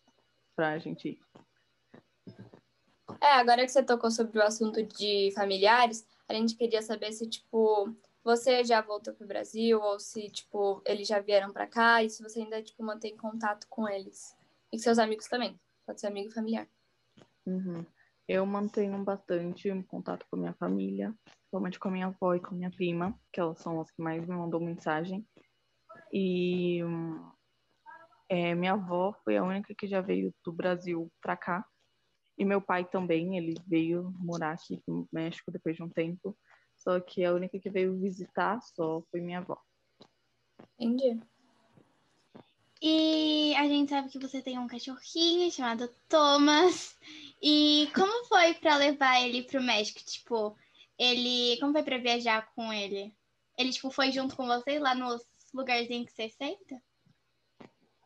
pra 0.55 0.77
gente 0.79 1.09
ir. 1.09 1.19
É, 3.21 3.33
agora 3.33 3.63
que 3.63 3.71
você 3.71 3.83
tocou 3.83 4.11
sobre 4.11 4.37
o 4.39 4.43
assunto 4.43 4.83
de 4.83 5.31
familiares, 5.33 6.05
a 6.27 6.33
gente 6.33 6.55
queria 6.55 6.81
saber 6.81 7.11
se, 7.13 7.27
tipo, 7.29 7.95
você 8.23 8.63
já 8.63 8.81
voltou 8.81 9.13
pro 9.13 9.27
Brasil 9.27 9.79
ou 9.81 9.99
se, 9.99 10.29
tipo, 10.29 10.81
eles 10.85 11.07
já 11.07 11.19
vieram 11.19 11.51
pra 11.51 11.67
cá 11.67 12.03
e 12.03 12.09
se 12.09 12.21
você 12.21 12.41
ainda, 12.41 12.61
tipo, 12.61 12.83
mantém 12.83 13.15
contato 13.15 13.67
com 13.69 13.87
eles. 13.87 14.35
E 14.71 14.77
com 14.77 14.83
seus 14.83 14.99
amigos 14.99 15.27
também. 15.27 15.59
Pode 15.85 16.01
ser 16.01 16.07
amigo 16.07 16.31
familiar. 16.31 16.67
Uhum. 17.45 17.85
Eu 18.27 18.45
mantenho 18.45 19.03
bastante 19.03 19.69
contato 19.87 20.25
com 20.29 20.37
a 20.37 20.39
minha 20.39 20.53
família, 20.53 21.13
principalmente 21.25 21.79
com 21.79 21.87
a 21.89 21.91
minha 21.91 22.07
avó 22.07 22.33
e 22.35 22.39
com 22.39 22.55
a 22.55 22.57
minha 22.57 22.71
prima, 22.71 23.19
que 23.31 23.39
elas 23.39 23.59
são 23.59 23.81
as 23.81 23.91
que 23.91 24.01
mais 24.01 24.25
me 24.25 24.35
mandam 24.35 24.59
mensagem. 24.59 25.27
E 26.11 26.79
é, 28.29 28.55
minha 28.55 28.73
avó 28.73 29.13
foi 29.23 29.37
a 29.37 29.43
única 29.43 29.75
que 29.75 29.87
já 29.87 29.99
veio 29.99 30.33
do 30.43 30.51
Brasil 30.51 31.11
para 31.21 31.35
cá. 31.35 31.65
E 32.37 32.45
meu 32.45 32.61
pai 32.61 32.85
também, 32.85 33.37
ele 33.37 33.55
veio 33.67 34.11
morar 34.19 34.53
aqui 34.53 34.81
no 34.87 35.07
México 35.11 35.51
depois 35.51 35.75
de 35.75 35.83
um 35.83 35.89
tempo. 35.89 36.35
Só 36.77 36.99
que 36.99 37.23
a 37.23 37.33
única 37.33 37.59
que 37.59 37.69
veio 37.69 37.99
visitar 37.99 38.59
só 38.61 39.03
foi 39.11 39.21
minha 39.21 39.39
avó. 39.39 39.57
Entendi. 40.79 41.19
E 42.81 43.55
a 43.55 43.65
gente 43.65 43.89
sabe 43.89 44.09
que 44.09 44.19
você 44.19 44.41
tem 44.41 44.59
um 44.59 44.67
cachorrinho 44.67 45.49
chamado 45.49 45.87
Thomas. 46.09 46.97
E 47.45 47.91
como 47.93 48.25
foi 48.25 48.53
para 48.53 48.77
levar 48.77 49.21
ele 49.21 49.43
pro 49.43 49.61
México? 49.61 49.99
Tipo, 50.05 50.55
ele. 50.97 51.57
Como 51.59 51.73
foi 51.73 51.83
para 51.83 51.97
viajar 51.97 52.49
com 52.55 52.71
ele? 52.71 53.13
Ele, 53.57 53.69
tipo, 53.69 53.91
foi 53.91 54.13
junto 54.13 54.33
com 54.33 54.47
vocês 54.47 54.81
lá 54.81 54.95
nos 54.95 55.21
lugarzinhos 55.53 56.05
que 56.05 56.13
você 56.13 56.29
senta? 56.29 56.81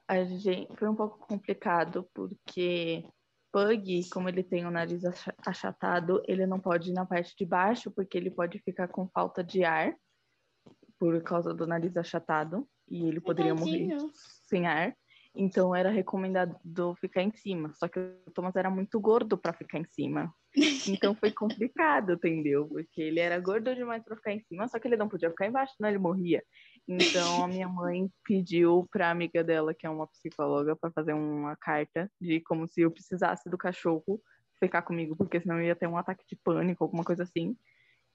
A 0.08 0.24
gente 0.24 0.67
foi 0.75 0.89
um 0.89 0.96
pouco 0.96 1.20
complicado, 1.20 2.10
porque 2.15 3.06
Pug, 3.51 4.10
como 4.10 4.27
ele 4.27 4.41
tem 4.41 4.65
o 4.65 4.72
nariz 4.72 5.03
achatado, 5.46 6.24
ele 6.27 6.48
não 6.48 6.60
pode 6.60 6.89
ir 6.89 6.94
na 6.94 7.06
parte 7.06 7.36
de 7.38 7.46
baixo, 7.46 7.91
porque 7.91 8.17
ele 8.17 8.32
pode 8.32 8.58
ficar 8.60 8.88
com 8.88 9.08
falta 9.08 9.44
de 9.44 9.63
ar 9.63 9.96
por 10.98 11.22
causa 11.22 11.53
do 11.53 11.67
nariz 11.67 11.96
achatado 11.96 12.67
e 12.89 13.06
ele 13.06 13.22
poderia 13.22 13.53
morrer 13.53 13.96
sem 14.48 14.65
ar. 14.65 14.98
Então 15.39 15.75
era 15.75 15.91
recomendado 15.91 16.58
ficar 17.00 17.22
em 17.22 17.32
cima. 17.32 17.72
Só 17.75 17.88
que 17.88 18.00
o 18.00 18.32
Thomas 18.34 18.56
era 18.56 18.72
muito 18.72 19.00
gordo 19.00 19.38
para 19.38 19.53
ficar 19.53 19.77
em 19.77 19.86
cima. 19.86 20.34
Então 20.88 21.13
foi 21.13 21.32
complicado, 21.32 22.13
entendeu? 22.13 22.67
Porque 22.67 23.00
ele 23.00 23.20
era 23.20 23.39
gordo 23.39 23.74
demais 23.75 24.03
para 24.03 24.15
ficar 24.15 24.32
em 24.32 24.39
cima, 24.39 24.67
só 24.67 24.79
que 24.79 24.88
ele 24.88 24.98
não 24.98 25.08
podia 25.08 25.29
ficar 25.29 25.46
embaixo, 25.46 25.75
senão 25.77 25.89
ele 25.89 26.00
morria. 26.00 26.44
Então 26.88 27.44
a 27.44 27.48
minha 27.48 27.67
mãe 27.67 28.10
pediu 28.24 28.88
para 28.91 29.12
amiga 29.12 29.44
dela, 29.44 29.75
que 29.75 29.86
é 29.86 29.89
uma 29.89 30.08
psicóloga, 30.08 30.75
para 30.75 30.91
fazer 30.91 31.13
uma 31.13 31.56
carta 31.56 32.10
de 32.20 32.41
como 32.41 32.67
se 32.67 32.82
eu 32.82 32.89
precisasse 32.89 33.48
do 33.48 33.58
cachorro 33.58 34.20
ficar 34.60 34.82
comigo, 34.82 35.15
porque 35.15 35.39
senão 35.39 35.60
eu 35.60 35.67
ia 35.67 35.75
ter 35.75 35.86
um 35.86 35.98
ataque 35.98 36.25
de 36.27 36.36
pânico, 36.36 36.84
alguma 36.84 37.03
coisa 37.03 37.22
assim. 37.22 37.56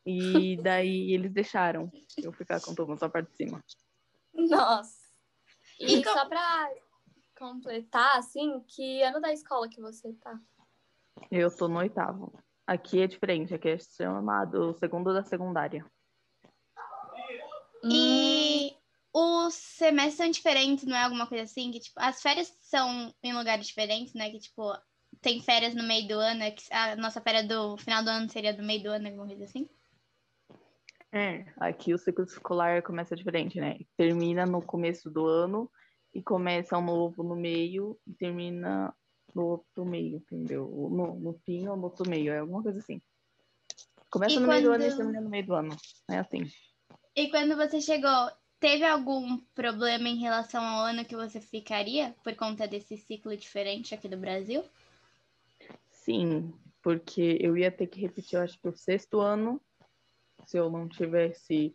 E 0.05 0.57
daí 0.61 1.13
eles 1.13 1.33
deixaram 1.33 1.89
eu 2.21 2.33
ficar 2.33 2.61
com 2.61 2.73
o 2.73 2.75
Thomas 2.75 2.99
na 3.01 3.09
parte 3.09 3.31
de 3.31 3.37
cima. 3.37 3.63
Nossa. 4.35 5.03
E, 5.79 6.01
e 6.01 6.05
só 6.05 6.29
pra 6.29 6.69
completar, 7.43 8.19
assim, 8.19 8.61
que 8.69 9.03
ano 9.03 9.21
da 9.21 9.33
escola 9.33 9.69
que 9.69 9.81
você 9.81 10.13
tá? 10.13 10.39
Eu 11.29 11.55
tô 11.55 11.67
no 11.67 11.81
oitavo. 11.81 12.33
Aqui 12.65 13.03
é 13.03 13.09
diferente, 13.09 13.53
aqui 13.53 13.71
é 13.71 13.79
chamado 13.79 14.77
segundo 14.79 15.13
da 15.13 15.25
secundária. 15.25 15.85
E 17.83 18.73
os 19.13 19.55
semestres 19.55 20.19
são 20.19 20.31
diferentes, 20.31 20.85
não 20.85 20.97
é 20.97 21.03
alguma 21.03 21.27
coisa 21.27 21.43
assim? 21.43 21.73
Que, 21.73 21.81
tipo, 21.81 21.99
as 21.99 22.23
férias 22.23 22.57
são 22.61 23.13
em 23.21 23.35
lugares 23.35 23.67
diferentes, 23.67 24.15
né? 24.15 24.31
Que, 24.31 24.39
tipo, 24.39 24.73
tem 25.21 25.43
férias 25.43 25.75
no 25.75 25.83
meio 25.83 26.07
do 26.07 26.15
ano, 26.15 26.45
é 26.45 26.55
a 26.71 26.95
nossa 26.95 27.21
férias 27.21 27.49
do 27.49 27.77
final 27.77 28.05
do 28.05 28.11
ano 28.11 28.31
seria 28.31 28.55
do 28.55 28.63
meio 28.63 28.85
do 28.85 28.91
ano, 28.91 29.09
alguma 29.09 29.27
coisa 29.27 29.45
assim? 29.45 29.69
É, 31.11 31.45
aqui 31.57 31.93
o 31.93 31.99
ciclo 31.99 32.25
escolar 32.25 32.83
começa 32.83 33.17
diferente, 33.17 33.61
né? 33.61 33.81
Termina 33.97 34.47
no 34.47 34.63
começo 34.63 35.11
do 35.11 35.27
ano 35.27 35.69
e 36.15 36.23
começa 36.23 36.79
um 36.79 36.85
novo 36.85 37.23
no 37.23 37.37
meio 37.37 37.99
e 38.07 38.13
termina 38.13 38.95
no 39.35 39.47
outro 39.47 39.85
meio, 39.85 40.17
entendeu? 40.17 40.69
No, 40.91 41.15
no 41.19 41.35
fim 41.45 41.67
ou 41.69 41.77
no 41.77 41.85
outro 41.85 42.09
meio, 42.09 42.33
é 42.33 42.39
alguma 42.39 42.63
coisa 42.63 42.79
assim. 42.79 43.01
Começa 44.11 44.35
e 44.35 44.39
no 44.39 44.47
quando... 44.47 44.51
meio 44.51 44.65
do 44.65 44.73
ano 44.73 44.85
e 44.85 44.97
termina 44.97 45.21
no 45.21 45.31
meio 45.31 45.47
do 45.47 45.55
ano. 45.55 45.77
É 46.11 46.19
assim. 46.19 46.51
E 47.17 47.29
quando 47.29 47.57
você 47.57 47.81
chegou, 47.81 48.31
teve 48.61 48.85
algum 48.85 49.39
problema 49.55 50.09
em 50.09 50.19
relação 50.19 50.63
ao 50.63 50.85
ano 50.85 51.05
que 51.05 51.17
você 51.17 51.41
ficaria 51.41 52.15
por 52.23 52.35
conta 52.37 52.69
desse 52.69 52.97
ciclo 52.97 53.37
diferente 53.37 53.95
aqui 53.95 54.09
do 54.09 54.17
Brasil? 54.17 54.63
Sim, 55.91 56.53
porque 56.83 57.39
eu 57.41 57.57
ia 57.57 57.71
ter 57.71 57.87
que 57.87 58.01
repetir, 58.01 58.37
eu 58.37 58.43
acho 58.43 58.61
que 58.61 58.69
o 58.69 58.77
sexto 58.77 59.21
ano 59.21 59.61
se 60.47 60.59
eu 60.59 60.71
não 60.71 60.89
tivesse 60.89 61.75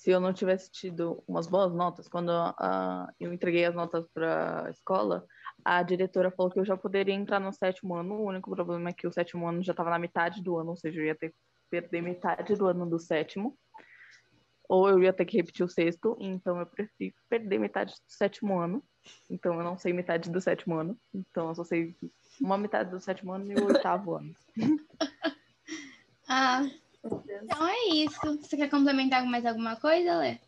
se 0.00 0.10
eu 0.10 0.18
não 0.18 0.32
tivesse 0.32 0.70
tido 0.70 1.22
umas 1.28 1.46
boas 1.46 1.74
notas 1.74 2.08
quando 2.08 2.30
uh, 2.30 3.06
eu 3.20 3.34
entreguei 3.34 3.66
as 3.66 3.74
notas 3.74 4.08
para 4.14 4.64
a 4.66 4.70
escola 4.70 5.26
a 5.62 5.82
diretora 5.82 6.30
falou 6.30 6.50
que 6.50 6.58
eu 6.58 6.64
já 6.64 6.74
poderia 6.74 7.12
entrar 7.12 7.38
no 7.38 7.52
sétimo 7.52 7.94
ano. 7.94 8.14
O 8.14 8.28
único 8.28 8.50
problema 8.50 8.88
é 8.88 8.92
que 8.94 9.06
o 9.06 9.12
sétimo 9.12 9.46
ano 9.46 9.62
já 9.62 9.72
estava 9.72 9.90
na 9.90 9.98
metade 9.98 10.42
do 10.42 10.56
ano 10.56 10.70
ou 10.70 10.76
seja 10.76 10.98
eu 10.98 11.04
ia 11.04 11.14
ter 11.14 11.28
que 11.28 11.36
perder 11.68 12.00
metade 12.00 12.56
do 12.56 12.66
ano 12.66 12.88
do 12.88 12.98
sétimo. 12.98 13.58
Ou 14.66 14.88
eu 14.88 15.02
ia 15.02 15.12
ter 15.12 15.26
que 15.26 15.36
repetir 15.36 15.66
o 15.66 15.68
sexto 15.68 16.16
então 16.18 16.58
eu 16.58 16.64
prefiro 16.64 17.14
perder 17.28 17.58
metade 17.58 17.92
do 17.92 18.10
sétimo 18.10 18.58
ano. 18.58 18.82
Então 19.28 19.52
eu 19.52 19.62
não 19.62 19.76
sei 19.76 19.92
metade 19.92 20.30
do 20.30 20.40
sétimo 20.40 20.76
ano. 20.76 20.98
Então 21.12 21.48
eu 21.48 21.54
só 21.54 21.62
sei 21.64 21.94
uma 22.40 22.56
metade 22.56 22.90
do 22.90 23.00
sétimo 23.00 23.34
ano 23.34 23.52
e 23.52 23.54
o 23.54 23.66
oitavo 23.66 24.14
ano. 24.16 24.34
Ah 26.32 26.62
então 27.04 27.66
é 27.66 27.88
isso. 27.88 28.20
Você 28.40 28.56
quer 28.56 28.70
complementar 28.70 29.22
com 29.22 29.28
mais 29.28 29.46
alguma 29.46 29.76
coisa, 29.76 30.18
Lê? 30.18 30.38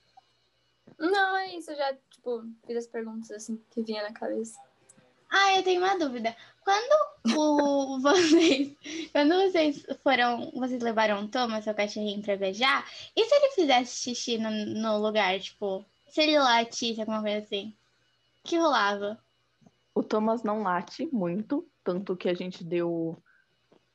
Não, 0.98 1.36
é 1.36 1.56
isso. 1.56 1.70
Eu 1.70 1.76
já, 1.76 1.94
tipo, 2.10 2.44
fiz 2.66 2.76
as 2.76 2.86
perguntas 2.86 3.30
assim 3.30 3.60
que 3.70 3.82
vinha 3.82 4.02
na 4.02 4.12
cabeça. 4.12 4.58
Ah, 5.30 5.56
eu 5.56 5.62
tenho 5.62 5.80
uma 5.80 5.98
dúvida. 5.98 6.36
Quando 6.62 7.38
o, 7.38 7.98
vocês, 8.00 8.76
quando 9.12 9.34
vocês 9.34 9.86
foram, 10.02 10.50
vocês 10.52 10.82
levaram 10.82 11.24
o 11.24 11.28
Thomas, 11.28 11.64
seu 11.64 11.74
cachorrinho, 11.74 12.22
pra 12.22 12.36
viajar, 12.36 12.86
e 13.16 13.24
se 13.24 13.34
ele 13.34 13.50
fizesse 13.52 13.96
xixi 13.96 14.36
no, 14.36 14.50
no 14.50 14.98
lugar, 14.98 15.40
tipo, 15.40 15.84
se 16.08 16.20
ele 16.20 16.38
latisse, 16.38 17.00
alguma 17.00 17.22
coisa 17.22 17.38
assim? 17.38 17.74
O 18.44 18.48
que 18.48 18.58
rolava? 18.58 19.18
O 19.94 20.02
Thomas 20.02 20.42
não 20.42 20.62
late 20.62 21.08
muito, 21.10 21.66
tanto 21.82 22.16
que 22.16 22.28
a 22.28 22.34
gente 22.34 22.62
deu 22.62 23.16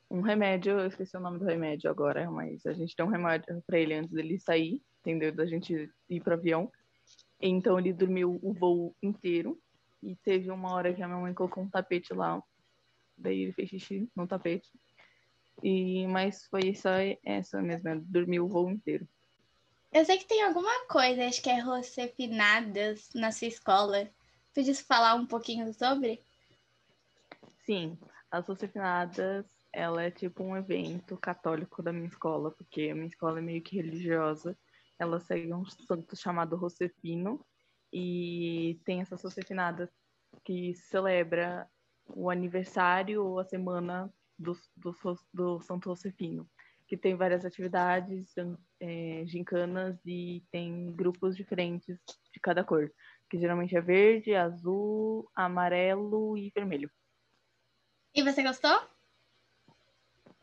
um 0.10 0.22
remédio, 0.22 0.80
eu 0.80 0.88
esqueci 0.88 1.16
o 1.18 1.20
nome 1.20 1.40
do 1.40 1.46
remédio 1.46 1.90
agora, 1.90 2.30
mas 2.32 2.66
a 2.66 2.74
gente 2.74 2.96
deu 2.96 3.06
um 3.06 3.10
remédio 3.10 3.62
para 3.66 3.78
ele 3.78 3.94
antes 3.94 4.12
dele 4.12 4.40
sair, 4.40 4.82
entendeu? 5.02 5.32
Da 5.34 5.46
gente 5.46 5.92
ir 6.10 6.22
para 6.22 6.36
avião. 6.36 6.72
Então 7.40 7.78
ele 7.78 7.94
dormiu 7.94 8.40
o 8.42 8.54
voo 8.54 8.96
inteiro 9.04 9.62
e 10.02 10.16
teve 10.16 10.50
uma 10.50 10.74
hora 10.74 10.94
que 10.94 11.04
a 11.04 11.08
minha 11.08 11.20
mãe 11.20 11.34
colocou 11.34 11.64
um 11.64 11.70
tapete 11.70 12.14
lá, 12.14 12.42
daí 13.18 13.44
ele 13.44 13.54
fez 13.54 13.70
xixi 13.70 14.10
no 14.16 14.28
tapete. 14.28 14.70
E 15.64 16.08
mas 16.08 16.46
foi 16.46 16.74
só 16.74 16.92
essa 17.24 17.62
mesmo, 17.62 18.02
dormiu 18.06 18.46
o 18.46 18.48
voo 18.48 18.70
inteiro. 18.70 19.08
Eu 19.92 20.06
sei 20.06 20.18
que 20.18 20.28
tem 20.28 20.44
alguma 20.44 20.86
coisa, 20.88 21.26
acho 21.26 21.42
que 21.42 21.50
é 21.50 21.60
Rocepinadas 21.60 23.10
na 23.16 23.32
sua 23.32 23.48
escola. 23.48 24.10
Podia 24.54 24.76
falar 24.76 25.16
um 25.16 25.26
pouquinho 25.26 25.74
sobre? 25.74 26.22
Sim, 27.66 27.98
as 28.30 28.48
Rocepinadas 28.48 29.57
ela 29.74 30.04
é 30.04 30.12
tipo 30.12 30.44
um 30.44 30.56
evento 30.56 31.18
católico 31.18 31.84
da 31.84 31.94
minha 31.94 32.08
escola, 32.08 32.52
porque 32.52 32.90
a 32.90 32.96
minha 32.96 33.08
escola 33.08 33.40
é 33.40 33.42
meio 33.42 33.62
que 33.62 33.76
religiosa. 33.76 34.58
Ela 35.00 35.20
segue 35.20 35.54
um 35.54 35.66
santo 35.66 36.16
chamado 36.16 36.56
Rosefino 36.56 37.46
e 37.92 38.80
tem 38.86 39.02
essa 39.02 39.16
Rosefinada 39.16 39.92
que 40.44 40.74
celebra 40.76 41.70
o 42.06 42.30
aniversário 42.30 43.24
ou 43.24 43.40
a 43.40 43.46
semana 43.46 44.12
do, 44.38 44.54
do, 44.76 44.96
do 45.34 45.60
Santo 45.62 45.90
Rosefino, 45.90 46.50
que 46.88 46.98
tem 46.98 47.16
várias 47.16 47.46
atividades, 47.46 48.34
é, 48.80 49.24
gincanas 49.26 50.00
e 50.06 50.44
tem 50.52 50.92
grupos 50.96 51.36
diferentes 51.36 52.00
de 52.34 52.40
cada 52.40 52.64
cor, 52.64 52.92
que 53.30 53.38
geralmente 53.38 53.76
é 53.76 53.82
verde, 53.82 54.36
azul, 54.36 55.30
amarelo 55.36 56.38
e 56.38 56.52
vermelho. 56.56 56.90
E 58.16 58.24
você 58.24 58.42
gostou? 58.42 58.97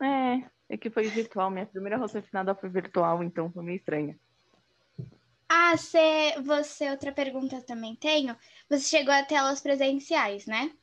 É, 0.01 0.49
é 0.69 0.77
que 0.77 0.89
foi 0.89 1.07
virtual. 1.07 1.49
Minha 1.49 1.65
primeira 1.65 1.97
roça 1.97 2.21
finada 2.21 2.55
foi 2.55 2.69
virtual, 2.69 3.23
então 3.23 3.51
foi 3.51 3.63
meio 3.63 3.77
estranha. 3.77 4.19
Ah, 5.47 5.77
cê, 5.77 6.39
você, 6.41 6.89
outra 6.89 7.11
pergunta 7.11 7.61
também 7.61 7.95
tenho. 7.95 8.35
Você 8.69 8.97
chegou 8.97 9.13
até 9.13 9.37
aulas 9.37 9.61
presenciais, 9.61 10.45
né? 10.45 10.75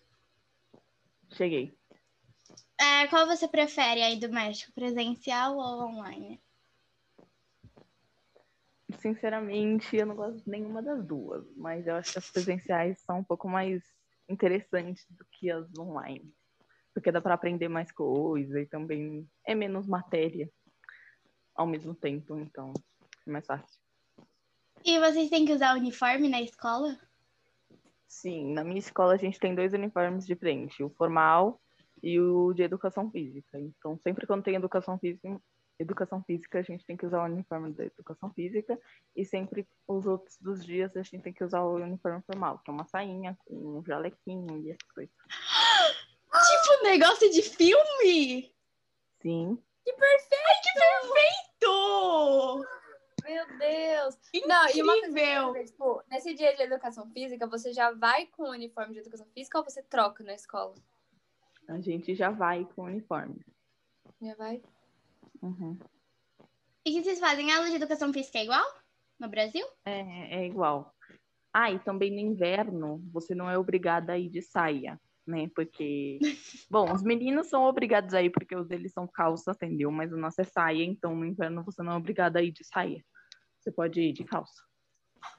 Cheguei. 1.32 1.76
É, 2.80 3.06
qual 3.08 3.26
você 3.26 3.48
prefere 3.48 4.02
aí 4.02 4.18
do 4.18 4.30
México, 4.30 4.72
presencial 4.72 5.56
ou 5.56 5.88
online? 5.88 6.40
Sinceramente, 8.98 9.96
eu 9.96 10.06
não 10.06 10.14
gosto 10.14 10.44
de 10.44 10.50
nenhuma 10.50 10.82
das 10.82 11.04
duas, 11.04 11.44
mas 11.56 11.86
eu 11.86 11.96
acho 11.96 12.12
que 12.12 12.18
as 12.18 12.30
presenciais 12.30 13.00
são 13.00 13.20
um 13.20 13.24
pouco 13.24 13.48
mais 13.48 13.82
interessantes 14.28 15.06
do 15.10 15.24
que 15.32 15.50
as 15.50 15.66
online. 15.76 16.32
Porque 16.94 17.12
dá 17.12 17.20
para 17.20 17.34
aprender 17.34 17.68
mais 17.68 17.90
coisa 17.90 18.60
e 18.60 18.66
também 18.66 19.26
é 19.46 19.54
menos 19.54 19.86
matéria 19.86 20.50
ao 21.54 21.66
mesmo 21.66 21.94
tempo, 21.94 22.38
então 22.38 22.72
é 23.26 23.30
mais 23.30 23.46
fácil. 23.46 23.80
E 24.84 24.98
vocês 24.98 25.30
têm 25.30 25.44
que 25.44 25.52
usar 25.52 25.76
uniforme 25.76 26.28
na 26.28 26.40
escola? 26.40 26.98
Sim, 28.08 28.52
na 28.52 28.64
minha 28.64 28.78
escola 28.78 29.14
a 29.14 29.16
gente 29.16 29.38
tem 29.38 29.54
dois 29.54 29.72
uniformes 29.72 30.26
diferentes, 30.26 30.78
o 30.80 30.90
formal 30.90 31.60
e 32.02 32.18
o 32.20 32.52
de 32.52 32.62
educação 32.62 33.10
física. 33.10 33.58
Então, 33.58 33.98
sempre 34.02 34.26
quando 34.26 34.42
tem 34.42 34.54
educação 34.54 34.98
física, 34.98 35.40
educação 35.78 36.22
física, 36.22 36.58
a 36.58 36.62
gente 36.62 36.84
tem 36.84 36.96
que 36.96 37.06
usar 37.06 37.22
o 37.22 37.32
uniforme 37.32 37.72
da 37.72 37.84
educação 37.84 38.30
física 38.32 38.78
e 39.16 39.24
sempre 39.24 39.66
os 39.86 40.06
outros 40.06 40.36
dos 40.38 40.64
dias 40.64 40.96
a 40.96 41.02
gente 41.02 41.22
tem 41.22 41.32
que 41.32 41.44
usar 41.44 41.62
o 41.62 41.76
uniforme 41.76 42.22
formal, 42.22 42.58
que 42.58 42.70
é 42.70 42.74
uma 42.74 42.86
sainha 42.86 43.36
com 43.44 43.78
um 43.78 43.84
jalequinho 43.84 44.58
e 44.58 44.70
essas 44.70 44.90
coisas. 44.92 45.14
Negócio 46.82 47.30
de 47.30 47.42
filme? 47.42 48.54
Sim. 49.20 49.58
Que 49.84 49.92
perfeito! 49.92 50.42
Ai, 50.46 50.60
que 50.62 50.72
perfeito! 50.78 52.66
Meu 53.24 53.58
Deus! 53.58 54.18
Incrível! 54.34 54.48
Não, 54.48 54.68
e 54.68 54.82
uma 54.82 54.92
coisa 54.92 55.52
que 55.52 55.64
tipo, 55.64 56.02
nesse 56.10 56.34
dia 56.34 56.54
de 56.56 56.62
educação 56.62 57.08
física, 57.10 57.46
você 57.46 57.72
já 57.72 57.92
vai 57.92 58.26
com 58.26 58.44
o 58.44 58.50
uniforme 58.50 58.94
de 58.94 59.00
educação 59.00 59.26
física 59.32 59.58
ou 59.58 59.64
você 59.64 59.82
troca 59.82 60.24
na 60.24 60.34
escola? 60.34 60.74
A 61.68 61.80
gente 61.80 62.14
já 62.14 62.30
vai 62.30 62.64
com 62.64 62.82
o 62.82 62.86
uniforme. 62.86 63.44
Já 64.20 64.34
vai? 64.34 64.60
Uhum. 65.40 65.78
E 66.84 66.90
o 66.90 66.94
que 66.94 67.04
vocês 67.04 67.20
fazem? 67.20 67.50
A 67.52 67.56
aula 67.58 67.70
de 67.70 67.76
educação 67.76 68.12
física 68.12 68.38
é 68.38 68.44
igual 68.44 68.82
no 69.18 69.28
Brasil? 69.28 69.64
É, 69.84 70.42
é 70.42 70.46
igual. 70.46 70.92
Ah, 71.52 71.70
e 71.70 71.78
também 71.78 72.10
no 72.10 72.18
inverno, 72.18 73.00
você 73.12 73.34
não 73.34 73.48
é 73.48 73.56
obrigada 73.56 74.14
a 74.14 74.18
ir 74.18 74.28
de 74.28 74.42
saia, 74.42 75.00
né? 75.26 75.48
Porque, 75.54 76.18
bom, 76.70 76.92
os 76.92 77.02
meninos 77.02 77.48
são 77.48 77.64
obrigados 77.64 78.14
a 78.14 78.22
ir 78.22 78.30
porque 78.30 78.56
os 78.56 78.66
deles 78.66 78.92
são 78.92 79.06
calça, 79.06 79.52
entendeu? 79.52 79.90
Mas 79.90 80.12
o 80.12 80.16
nosso 80.16 80.40
é 80.40 80.44
saia, 80.44 80.84
então 80.84 81.14
no 81.14 81.24
inverno 81.24 81.64
você 81.64 81.82
não 81.82 81.92
é 81.92 81.96
obrigada 81.96 82.38
a 82.38 82.42
ir 82.42 82.52
de 82.52 82.64
saia. 82.64 83.04
Você 83.58 83.70
pode 83.70 84.00
ir 84.00 84.12
de 84.12 84.24
calça. 84.24 84.62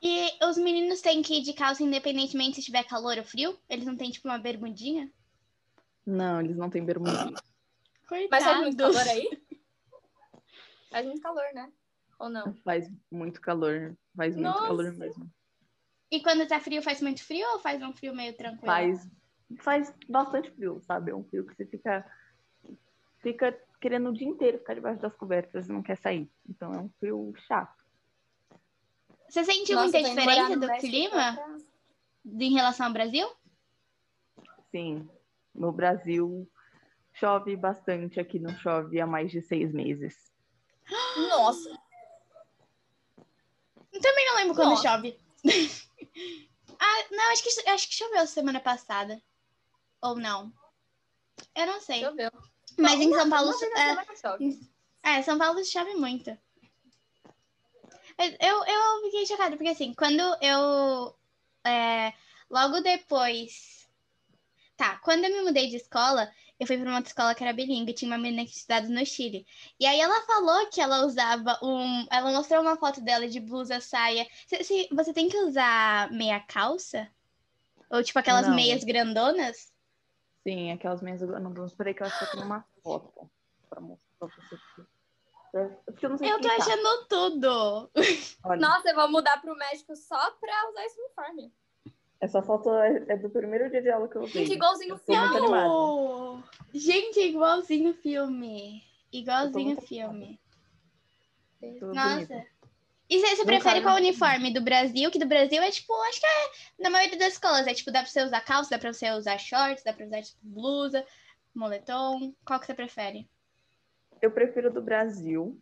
E 0.02 0.46
os 0.46 0.58
meninos 0.58 1.02
têm 1.02 1.22
que 1.22 1.40
ir 1.40 1.42
de 1.42 1.54
calça 1.54 1.84
independentemente 1.84 2.56
se 2.56 2.63
tiver 2.63 2.84
calor 2.84 3.18
ou 3.18 3.24
frio? 3.24 3.58
Eles 3.70 3.86
não 3.86 3.98
têm, 3.98 4.12
tipo, 4.12 4.28
uma 4.28 4.38
bermudinha? 4.38 5.12
Não, 6.06 6.42
eles 6.42 6.56
não 6.56 6.70
têm 6.70 6.84
bermudinha. 6.84 7.36
Coitados. 8.08 8.30
Mas 8.32 8.44
faz 8.44 8.60
muito 8.60 8.78
calor 8.78 9.08
aí? 9.08 9.30
Faz 10.90 11.06
muito 11.06 11.22
calor, 11.22 11.46
né? 11.54 11.72
Ou 12.20 12.30
não? 12.30 12.54
Faz 12.63 12.90
muito 13.12 13.42
calor. 13.42 13.98
Faz 14.16 14.36
muito 14.36 14.48
Nossa. 14.48 14.68
calor 14.68 14.94
mesmo. 14.94 15.30
E 16.12 16.22
quando 16.22 16.48
tá 16.48 16.60
frio, 16.60 16.82
faz 16.84 17.02
muito 17.02 17.24
frio 17.24 17.46
ou 17.54 17.60
faz 17.60 17.82
um 17.82 17.92
frio 17.92 18.13
meio 18.13 18.38
tranquilo? 18.38 18.66
Faz, 18.66 19.10
faz 19.60 19.94
bastante 20.10 20.52
frio, 20.52 20.82
sabe? 20.82 21.12
É 21.12 21.16
um 21.16 21.24
frio 21.24 21.46
que 21.46 21.56
você 21.56 21.66
fica, 21.66 22.06
fica 23.22 23.60
querendo 23.80 24.10
o 24.10 24.14
dia 24.14 24.28
inteiro 24.28 24.60
ficar 24.60 24.76
debaixo 24.76 25.02
das 25.02 25.16
cobertas 25.16 25.68
e 25.68 25.72
não 25.72 25.84
quer 25.84 25.98
sair. 25.98 26.32
Então 26.50 26.74
é 26.74 26.80
um 26.80 26.90
frio 27.00 27.34
chato. 27.48 27.84
Você 29.30 29.44
sente 29.44 29.74
Nossa, 29.74 30.00
muita 30.00 30.10
diferença 30.10 30.58
do 30.58 30.68
clima 30.78 31.34
pra- 31.34 31.58
em 32.26 32.54
relação 32.54 32.86
ao 32.88 32.94
Brasil? 32.94 33.28
Sim, 34.72 35.10
no 35.54 35.72
Brasil 35.72 36.50
chove 37.14 37.56
bastante, 37.56 38.20
aqui 38.20 38.40
não 38.40 38.56
chove 38.58 39.00
há 39.00 39.08
mais 39.08 39.32
de 39.32 39.42
seis 39.42 39.72
meses. 39.72 40.32
Nossa! 41.30 41.70
Também 43.92 44.26
não 44.26 44.36
lembro 44.36 44.56
quando 44.56 44.70
Nossa. 44.72 44.90
chove. 44.90 45.18
ah, 46.80 47.06
não, 47.12 47.32
acho 47.32 47.44
que, 47.44 47.70
acho 47.70 47.88
que 47.88 47.96
choveu 47.96 48.26
semana 48.28 48.60
passada. 48.60 49.22
Ou 50.04 50.16
não. 50.16 50.52
Eu 51.56 51.66
não 51.66 51.80
sei. 51.82 52.02
Choveu. 52.02 52.30
Mas 52.78 53.00
em 53.00 53.12
São 53.13 53.30
Paulo. 53.30 53.52
É. 55.04 55.18
É, 55.18 55.22
São 55.22 55.38
Paulo 55.38 55.63
chove 55.66 55.96
muito. 55.96 56.30
Eu, 58.18 58.63
eu 58.66 59.02
fiquei 59.06 59.26
chocada, 59.26 59.56
porque 59.56 59.70
assim, 59.72 59.94
quando 59.94 60.22
eu. 60.42 61.16
é, 61.66 62.13
logo 62.50 62.82
depois. 62.82 63.88
Tá, 64.76 64.98
quando 65.04 65.24
eu 65.26 65.32
me 65.32 65.42
mudei 65.44 65.68
de 65.70 65.76
escola, 65.78 66.32
eu 66.60 66.66
fui 66.68 66.78
pra 66.78 66.88
uma 66.88 66.98
outra 66.98 67.10
escola 67.10 67.36
que 67.36 67.44
era 67.44 67.54
bilíngue, 67.54 67.94
tinha 67.94 68.10
uma 68.10 68.18
menina 68.18 68.44
que 68.44 68.52
estudava 68.56 68.88
no 68.88 69.06
Chile. 69.06 69.46
E 69.80 69.86
aí 69.86 70.00
ela 70.00 70.26
falou 70.26 70.68
que 70.70 70.82
ela 70.82 71.06
usava 71.06 71.60
um. 71.63 72.06
Ela 72.12 72.32
mostrou 72.32 72.62
uma 72.62 72.76
foto 72.78 73.00
dela 73.02 73.28
de 73.28 73.39
blusa, 73.39 73.80
saia. 73.80 74.28
Se, 74.48 74.63
se- 74.63 74.89
você 74.92 75.13
tem 75.13 75.30
que 75.30 75.38
usar 75.38 76.12
meia 76.12 76.39
calça? 76.42 77.10
Ou 77.89 78.04
tipo 78.04 78.18
aquelas 78.20 78.48
Não. 78.48 78.56
meias 78.56 78.84
grandonas? 78.84 79.73
Sim, 80.43 80.71
aquelas. 80.71 81.01
Não, 81.01 81.49
não 81.49 81.65
esperei 81.65 81.93
que 81.93 82.03
eu 82.03 82.08
acho 82.08 82.32
que 82.32 82.38
uma 82.38 82.65
foto 82.84 83.29
pra 83.69 83.79
mostrar 83.82 84.10
pra 84.19 84.27
você. 84.27 84.58
É, 85.56 85.65
Porque 85.86 86.06
eu 86.06 86.10
não 86.10 86.17
sei 86.17 86.32
Eu 86.32 86.41
tô 86.41 86.47
explicar. 86.47 86.73
achando 86.73 87.08
tudo. 87.08 87.91
Olha, 88.43 88.60
Nossa, 88.60 88.89
eu 88.89 88.95
vou 88.95 89.10
mudar 89.12 89.39
pro 89.39 89.56
México 89.56 89.95
só 89.95 90.32
pra 90.32 90.69
usar 90.69 90.84
esse 90.86 90.99
uniforme. 90.99 91.53
essa 92.19 92.41
foto 92.41 92.73
é, 92.73 93.06
é 93.08 93.17
do 93.17 93.29
primeiro 93.29 93.69
dia 93.69 93.82
de 93.82 93.89
aula 93.91 94.08
que 94.08 94.15
eu 94.15 94.23
usei. 94.23 94.45
Gente, 94.45 94.56
igualzinho 94.56 94.95
o 94.95 94.97
filme. 94.97 96.43
Gente, 96.73 97.19
é 97.19 97.27
igualzinho 97.27 97.91
o 97.91 97.93
filme. 97.93 98.84
Igualzinho 99.12 99.77
o 99.77 99.82
filme. 99.82 100.39
Nossa. 101.62 102.15
bonita. 102.15 102.53
E 103.13 103.19
você, 103.19 103.36
você 103.36 103.45
prefere 103.45 103.84
qual 103.84 103.95
uniforme? 103.95 104.52
Do 104.52 104.60
Brasil? 104.60 105.12
Que 105.12 105.19
do 105.19 105.28
Brasil 105.28 105.62
é 105.62 105.69
tipo, 105.69 105.93
acho 106.10 106.19
que 106.19 106.26
é 106.26 106.84
na 106.84 106.89
maioria 106.89 107.15
das 107.15 107.34
escolas. 107.34 107.67
É 107.67 107.73
tipo, 107.73 107.91
dá 107.91 107.99
pra 107.99 108.10
você 108.10 108.23
usar 108.23 108.41
calça, 108.41 108.71
dá 108.71 108.80
pra 108.80 108.91
você 108.91 109.12
usar 109.12 109.38
shorts, 109.38 109.84
dá 109.84 109.93
pra 109.93 110.08
usar 110.08 110.23
tipo 110.23 110.39
blusa, 110.41 111.06
moletom. 111.54 112.34
Qual 112.43 112.60
que 112.60 112.65
você 112.65 112.73
prefere? 112.73 113.30
Eu 114.19 114.32
prefiro 114.32 114.73
do 114.73 114.82
Brasil, 114.82 115.62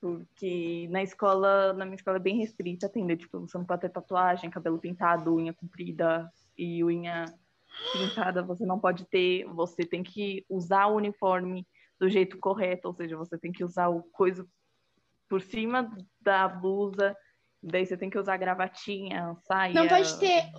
porque 0.00 0.88
na 0.90 1.00
escola, 1.00 1.72
na 1.74 1.84
minha 1.84 1.94
escola 1.94 2.16
é 2.16 2.20
bem 2.20 2.38
restrita, 2.38 2.86
entendeu? 2.86 3.18
Tipo, 3.18 3.38
você 3.38 3.56
não 3.56 3.64
pode 3.64 3.82
ter 3.82 3.90
tatuagem, 3.90 4.50
cabelo 4.50 4.80
pintado, 4.80 5.32
unha 5.32 5.54
comprida 5.54 6.28
e 6.58 6.82
unha 6.82 7.24
pintada, 7.92 8.42
você 8.42 8.66
não 8.66 8.80
pode 8.80 9.04
ter, 9.04 9.44
você 9.44 9.84
tem 9.84 10.02
que 10.02 10.44
usar 10.48 10.88
o 10.88 10.96
uniforme 10.96 11.64
do 12.00 12.08
jeito 12.08 12.36
correto, 12.38 12.88
ou 12.88 12.94
seja, 12.94 13.16
você 13.16 13.38
tem 13.38 13.52
que 13.52 13.62
usar 13.62 13.90
o 13.90 14.02
coisa 14.10 14.44
por 15.28 15.40
cima 15.40 15.90
da 16.20 16.46
blusa, 16.48 17.16
daí 17.62 17.84
você 17.86 17.96
tem 17.96 18.10
que 18.10 18.18
usar 18.18 18.36
gravatinha, 18.36 19.36
saia. 19.46 19.74
Não 19.74 19.88
pode 19.88 20.18
ter. 20.18 20.50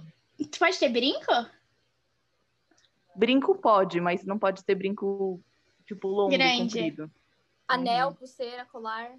Tu 0.51 0.59
pode 0.59 0.77
ter 0.79 0.89
brinco? 0.89 1.31
Brinco 3.15 3.55
pode, 3.55 4.01
mas 4.01 4.25
não 4.25 4.37
pode 4.37 4.63
ter 4.63 4.75
brinco 4.75 5.39
tipo 5.85 6.07
longo, 6.07 6.31
Grande. 6.31 6.63
comprido. 6.63 7.11
Anel, 7.67 8.13
pulseira, 8.13 8.65
colar. 8.65 9.11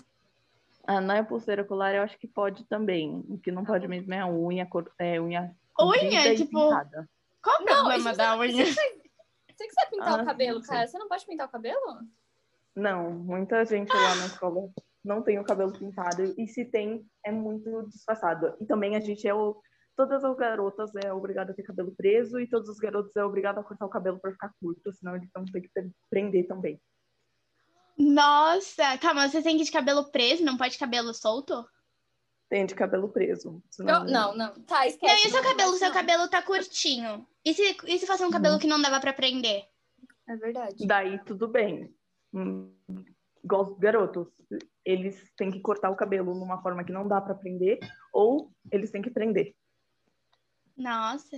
Ah, 0.86 1.00
não 1.00 1.14
é 1.14 1.22
pulseira 1.22 1.64
colar, 1.64 1.94
eu 1.94 2.02
acho 2.02 2.16
que 2.18 2.28
pode 2.28 2.64
também. 2.64 3.24
O 3.28 3.38
que 3.38 3.50
não 3.50 3.62
Ah, 3.62 3.66
pode 3.66 3.88
mesmo 3.88 4.12
é 4.14 4.20
a 4.20 4.26
unha, 4.28 4.66
cor- 4.66 4.92
é 4.98 5.20
unha 5.20 5.50
Unha, 5.80 6.36
tipo- 6.36 6.50
pintada. 6.68 7.08
Qual 7.42 7.56
o 7.60 7.64
Não, 7.64 7.74
problema 7.74 8.10
isso 8.10 8.18
da 8.18 8.30
não- 8.32 8.38
unha? 8.40 8.66
Você 8.66 9.66
quiser 9.66 9.88
pintar 9.90 10.20
Ah, 10.20 10.22
o 10.22 10.26
cabelo, 10.26 10.60
sim. 10.62 10.68
cara, 10.68 10.86
você 10.86 10.98
não 10.98 11.08
pode 11.08 11.24
pintar 11.26 11.48
o 11.48 11.50
cabelo? 11.50 12.00
Não, 12.74 13.10
muita 13.10 13.64
gente 13.64 13.88
lá 13.92 14.14
na 14.16 14.26
escola 14.26 14.68
não 15.06 15.22
tem 15.22 15.38
o 15.38 15.44
cabelo 15.44 15.72
pintado 15.72 16.34
e 16.36 16.46
se 16.48 16.64
tem, 16.64 17.06
é 17.24 17.30
muito 17.32 17.86
disfarçado. 17.88 18.54
E 18.60 18.66
também 18.66 18.96
a 18.96 19.00
gente 19.00 19.26
é 19.26 19.34
o. 19.34 19.60
Todas 19.96 20.22
as 20.22 20.36
garotas 20.36 20.90
é 21.02 21.10
obrigada 21.10 21.52
a 21.52 21.54
ter 21.54 21.62
cabelo 21.62 21.94
preso 21.96 22.38
e 22.38 22.46
todos 22.46 22.68
os 22.68 22.76
garotos 22.78 23.16
é 23.16 23.24
obrigado 23.24 23.58
a 23.58 23.64
cortar 23.64 23.86
o 23.86 23.90
cabelo 23.90 24.18
para 24.20 24.30
ficar 24.32 24.52
curto, 24.60 24.92
senão 24.92 25.16
eles 25.16 25.30
vão 25.34 25.44
ter 25.46 25.62
que 25.62 25.70
pre- 25.72 25.90
prender 26.10 26.46
também. 26.46 26.78
Nossa, 27.98 28.98
calma, 28.98 29.26
você 29.28 29.42
tem 29.42 29.56
que 29.56 29.62
ir 29.62 29.66
de 29.66 29.72
cabelo 29.72 30.10
preso, 30.10 30.44
não 30.44 30.56
pode 30.58 30.76
cabelo 30.78 31.14
solto? 31.14 31.64
Tem 32.50 32.66
de 32.66 32.74
cabelo 32.74 33.08
preso. 33.08 33.48
Eu- 33.48 33.62
senão- 33.70 34.04
não, 34.04 34.36
não. 34.36 34.52
Tá, 34.64 34.80
Não, 34.80 34.84
esquece. 34.86 35.24
e 35.24 35.28
o 35.28 35.30
seu 35.30 35.42
não, 35.42 35.48
cabelo? 35.50 35.68
não. 35.70 35.76
O 35.76 35.78
seu 35.78 35.92
cabelo 35.92 36.28
tá 36.28 36.42
curtinho. 36.42 37.26
E 37.44 37.54
se, 37.54 37.76
e 37.86 37.98
se 37.98 38.06
fosse 38.06 38.22
um 38.24 38.30
cabelo 38.30 38.58
que 38.58 38.66
não 38.66 38.80
dava 38.80 39.00
pra 39.00 39.12
prender? 39.14 39.64
É 40.28 40.36
verdade. 40.36 40.86
Daí 40.86 41.18
tudo 41.24 41.48
bem. 41.48 41.92
Hum, 42.34 42.70
Igual 43.46 43.70
os 43.70 43.78
garotos, 43.78 44.26
eles 44.84 45.32
têm 45.36 45.52
que 45.52 45.60
cortar 45.60 45.88
o 45.88 45.96
cabelo 45.96 46.34
numa 46.34 46.60
forma 46.60 46.82
que 46.82 46.90
não 46.90 47.06
dá 47.06 47.20
para 47.20 47.32
prender, 47.32 47.78
ou 48.12 48.50
eles 48.72 48.90
têm 48.90 49.00
que 49.00 49.08
prender. 49.08 49.54
Nossa. 50.76 51.36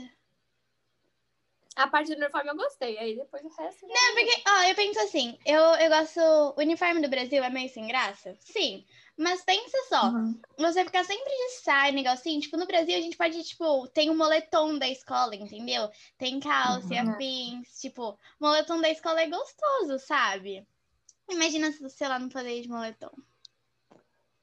A 1.77 1.87
parte 1.87 2.15
do 2.15 2.19
uniforme 2.19 2.49
eu 2.49 2.57
gostei, 2.57 2.97
aí 2.97 3.15
depois 3.15 3.45
o 3.45 3.49
resto. 3.51 3.87
Não, 3.87 4.15
porque, 4.15 4.43
ó, 4.49 4.63
eu 4.71 4.75
penso 4.75 4.99
assim, 5.01 5.39
eu, 5.45 5.61
eu 5.61 5.91
gosto. 5.91 6.19
O 6.57 6.61
uniforme 6.61 7.03
do 7.03 7.11
Brasil 7.11 7.45
é 7.45 7.51
meio 7.51 7.69
sem 7.69 7.87
graça? 7.87 8.35
Sim. 8.41 8.87
Mas 9.15 9.45
pensa 9.45 9.77
só, 9.89 10.07
uhum. 10.07 10.41
você 10.57 10.83
ficar 10.85 11.05
sempre 11.05 11.31
de 11.31 11.51
saia, 11.61 11.93
negocinho, 11.93 12.41
tipo, 12.41 12.57
no 12.57 12.67
Brasil 12.67 12.97
a 12.97 13.01
gente 13.03 13.19
pode, 13.19 13.43
tipo, 13.45 13.87
tem 13.89 14.09
o 14.09 14.15
um 14.15 14.17
moletom 14.17 14.79
da 14.79 14.89
escola, 14.89 15.37
entendeu? 15.37 15.91
Tem 16.17 16.41
calça, 16.41 16.95
uhum. 16.95 17.11
afins, 17.11 17.81
tipo, 17.81 18.19
moletom 18.41 18.81
da 18.81 18.89
escola 18.89 19.21
é 19.21 19.29
gostoso, 19.29 19.99
sabe? 19.99 20.67
Imagina 21.29 21.71
se 21.73 21.81
você 21.81 22.07
lá 22.09 22.19
não 22.19 22.29
poder 22.29 22.59
ir 22.59 22.63
de 22.63 22.69
moletom. 22.69 23.11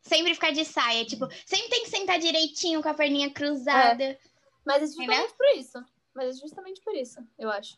Sempre 0.01 0.35
ficar 0.35 0.51
de 0.51 0.63
saia, 0.63 1.03
tipo, 1.03 1.27
sempre 1.45 1.69
tem 1.69 1.83
que 1.83 1.89
sentar 1.89 2.19
direitinho 2.19 2.81
com 2.81 2.89
a 2.89 2.93
perninha 2.93 3.31
cruzada. 3.31 4.03
É. 4.03 4.19
Mas 4.63 4.83
é 4.83 4.85
justamente 4.85 5.19
Entendeu? 5.19 5.35
por 5.35 5.47
isso. 5.57 5.85
Mas 6.13 6.37
é 6.37 6.39
justamente 6.39 6.81
por 6.81 6.95
isso, 6.95 7.19
eu 7.37 7.49
acho. 7.49 7.77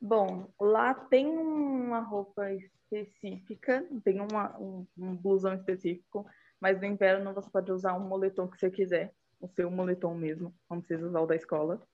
Bom, 0.00 0.48
lá 0.58 0.94
tem 0.94 1.26
uma 1.26 2.00
roupa 2.00 2.50
específica, 2.52 3.86
tem 4.02 4.20
uma, 4.20 4.58
um, 4.58 4.86
um 4.96 5.14
blusão 5.14 5.54
específico, 5.54 6.26
mas 6.58 6.80
no 6.80 6.86
inverno 6.86 7.34
você 7.34 7.50
pode 7.50 7.70
usar 7.70 7.94
um 7.94 8.08
moletom 8.08 8.48
que 8.48 8.58
você 8.58 8.70
quiser, 8.70 9.14
o 9.38 9.46
seu 9.46 9.70
moletom 9.70 10.14
mesmo, 10.14 10.54
não 10.68 10.80
precisa 10.80 11.06
usar 11.06 11.20
o 11.20 11.26
da 11.26 11.36
escola. 11.36 11.86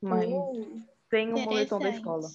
Mas 0.00 0.30
uh, 0.30 0.82
tem 1.08 1.32
um 1.32 1.40
moletom 1.40 1.78
da 1.78 1.88
escola. 1.88 2.28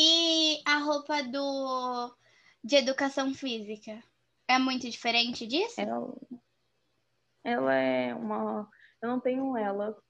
E 0.00 0.62
a 0.64 0.78
roupa 0.78 1.24
do 1.24 2.14
de 2.62 2.76
educação 2.76 3.34
física 3.34 4.00
é 4.46 4.56
muito 4.56 4.88
diferente 4.88 5.44
disso? 5.44 5.80
Ela, 5.80 6.14
ela 7.42 7.74
é 7.74 8.14
uma. 8.14 8.70
Eu 9.02 9.08
não 9.08 9.18
tenho 9.18 9.56
ela 9.56 10.00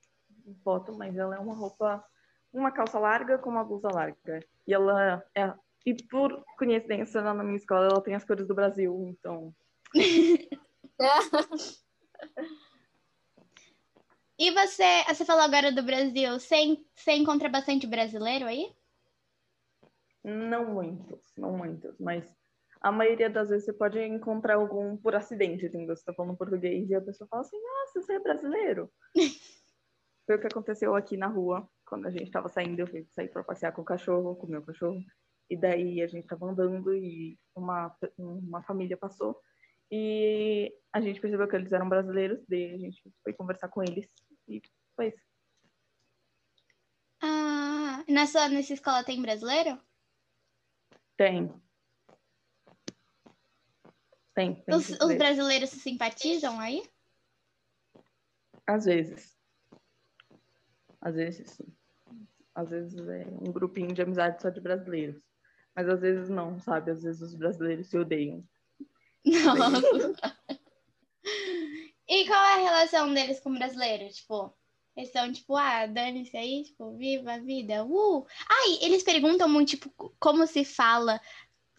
foto, 0.62 0.92
mas 0.92 1.16
ela 1.16 1.36
é 1.36 1.38
uma 1.38 1.54
roupa, 1.54 2.04
uma 2.52 2.70
calça 2.70 2.98
larga 2.98 3.38
com 3.38 3.48
uma 3.48 3.64
blusa 3.64 3.88
larga. 3.90 4.44
E 4.66 4.74
ela 4.74 5.24
é. 5.34 5.54
E 5.86 5.94
por 5.94 6.44
coincidência, 6.58 7.22
na 7.22 7.42
minha 7.42 7.56
escola, 7.56 7.86
ela 7.86 8.02
tem 8.02 8.14
as 8.14 8.26
cores 8.26 8.46
do 8.46 8.54
Brasil, 8.54 9.06
então. 9.08 9.54
e 14.38 14.50
você, 14.50 15.02
você 15.08 15.24
falou 15.24 15.44
agora 15.44 15.72
do 15.72 15.82
Brasil, 15.82 16.38
você, 16.38 16.76
você 16.94 17.12
encontra 17.12 17.48
bastante 17.48 17.86
brasileiro 17.86 18.44
aí? 18.44 18.70
Não 20.24 20.74
muitos, 20.74 21.32
não 21.36 21.56
muitos, 21.56 21.98
mas 21.98 22.24
a 22.80 22.92
maioria 22.92 23.28
das 23.28 23.48
vezes 23.48 23.64
você 23.64 23.72
pode 23.72 24.00
encontrar 24.00 24.56
algum 24.56 24.96
por 24.96 25.14
acidente, 25.14 25.66
entendeu? 25.66 25.96
Você 25.96 26.04
tá 26.04 26.14
falando 26.14 26.36
português 26.36 26.88
e 26.88 26.94
a 26.94 27.00
pessoa 27.00 27.26
fala 27.28 27.42
assim, 27.42 27.60
nossa, 27.60 28.00
você 28.00 28.12
é 28.14 28.20
brasileiro? 28.20 28.90
Foi 30.26 30.36
o 30.36 30.40
que 30.40 30.46
aconteceu 30.46 30.94
aqui 30.94 31.16
na 31.16 31.26
rua, 31.26 31.68
quando 31.86 32.06
a 32.06 32.10
gente 32.10 32.24
estava 32.24 32.48
saindo, 32.48 32.80
eu 32.80 32.86
fui 32.86 33.06
sair 33.12 33.28
para 33.28 33.42
passear 33.42 33.72
com 33.72 33.80
o 33.80 33.84
cachorro, 33.84 34.36
com 34.36 34.46
o 34.46 34.50
meu 34.50 34.62
cachorro. 34.62 35.02
E 35.48 35.56
daí 35.56 36.02
a 36.02 36.06
gente 36.06 36.24
estava 36.24 36.46
andando 36.46 36.94
e 36.94 37.38
uma, 37.56 37.96
uma 38.18 38.62
família 38.62 38.96
passou. 38.96 39.40
E 39.90 40.70
a 40.92 41.00
gente 41.00 41.18
percebeu 41.18 41.48
que 41.48 41.56
eles 41.56 41.72
eram 41.72 41.88
brasileiros, 41.88 42.44
daí 42.46 42.74
a 42.74 42.78
gente 42.78 43.02
foi 43.22 43.32
conversar 43.32 43.68
com 43.68 43.82
eles 43.82 44.06
e 44.46 44.60
foi 44.94 45.08
isso. 45.08 45.22
Ah, 47.22 48.04
nessa, 48.06 48.48
nessa 48.50 48.74
escola 48.74 49.02
tem 49.02 49.22
brasileiro? 49.22 49.80
Tem. 51.18 51.52
Tem. 54.32 54.54
tem 54.54 54.74
os, 54.74 54.88
os 54.88 55.14
brasileiros 55.16 55.70
se 55.70 55.80
simpatizam 55.80 56.60
aí? 56.60 56.88
Às 58.64 58.84
vezes. 58.84 59.36
Às 61.00 61.16
vezes 61.16 61.50
sim. 61.50 61.66
Às 62.54 62.70
vezes 62.70 62.96
é 63.08 63.26
um 63.26 63.52
grupinho 63.52 63.92
de 63.92 64.00
amizade 64.00 64.40
só 64.40 64.48
de 64.48 64.60
brasileiros. 64.60 65.20
Mas 65.74 65.88
às 65.88 66.00
vezes 66.00 66.28
não, 66.28 66.60
sabe? 66.60 66.92
Às 66.92 67.02
vezes 67.02 67.20
os 67.20 67.34
brasileiros 67.34 67.88
se 67.88 67.98
odeiam. 67.98 68.44
Nossa. 69.24 70.14
e 72.08 72.26
qual 72.28 72.44
é 72.44 72.54
a 72.54 72.62
relação 72.62 73.12
deles 73.12 73.40
com 73.40 73.52
brasileiros? 73.52 74.18
Tipo, 74.18 74.56
eles 74.98 75.12
são 75.12 75.32
tipo, 75.32 75.54
ah, 75.56 75.86
dane-se 75.86 76.36
aí, 76.36 76.64
tipo, 76.64 76.96
viva 76.96 77.34
a 77.34 77.38
vida, 77.38 77.84
uh! 77.84 78.26
Ai, 78.48 78.78
eles 78.82 79.02
perguntam 79.02 79.48
muito, 79.48 79.70
tipo, 79.70 80.12
como 80.18 80.46
se 80.46 80.64
fala 80.64 81.20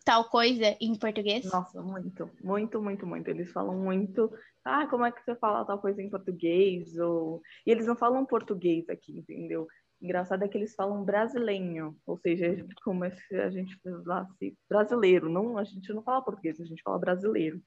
tal 0.05 0.29
coisa 0.29 0.77
em 0.79 0.95
português? 0.95 1.45
Nossa, 1.45 1.81
muito, 1.81 2.29
muito, 2.41 2.81
muito, 2.81 3.05
muito. 3.05 3.27
Eles 3.27 3.51
falam 3.51 3.77
muito 3.77 4.31
ah, 4.63 4.87
como 4.87 5.05
é 5.05 5.11
que 5.11 5.23
você 5.23 5.35
fala 5.35 5.65
tal 5.65 5.79
coisa 5.79 6.01
em 6.01 6.09
português? 6.09 6.97
Ou... 6.97 7.41
E 7.65 7.71
eles 7.71 7.87
não 7.87 7.95
falam 7.95 8.25
português 8.25 8.87
aqui, 8.89 9.17
entendeu? 9.17 9.67
Engraçado 10.01 10.43
é 10.43 10.47
que 10.47 10.57
eles 10.57 10.75
falam 10.75 11.03
brasileiro, 11.03 11.97
ou 12.05 12.17
seja, 12.17 12.65
como 12.83 13.03
é 13.03 13.11
se 13.11 13.35
a 13.35 13.49
gente 13.49 13.77
falasse 13.81 14.57
brasileiro, 14.69 15.29
não, 15.29 15.57
a 15.57 15.63
gente 15.63 15.91
não 15.91 16.01
fala 16.01 16.23
português, 16.23 16.59
a 16.59 16.65
gente 16.65 16.81
fala 16.81 16.97
brasileiro. 16.97 17.61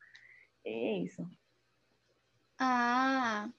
É 0.65 0.99
isso. 0.99 1.29
Ah. 2.59 3.51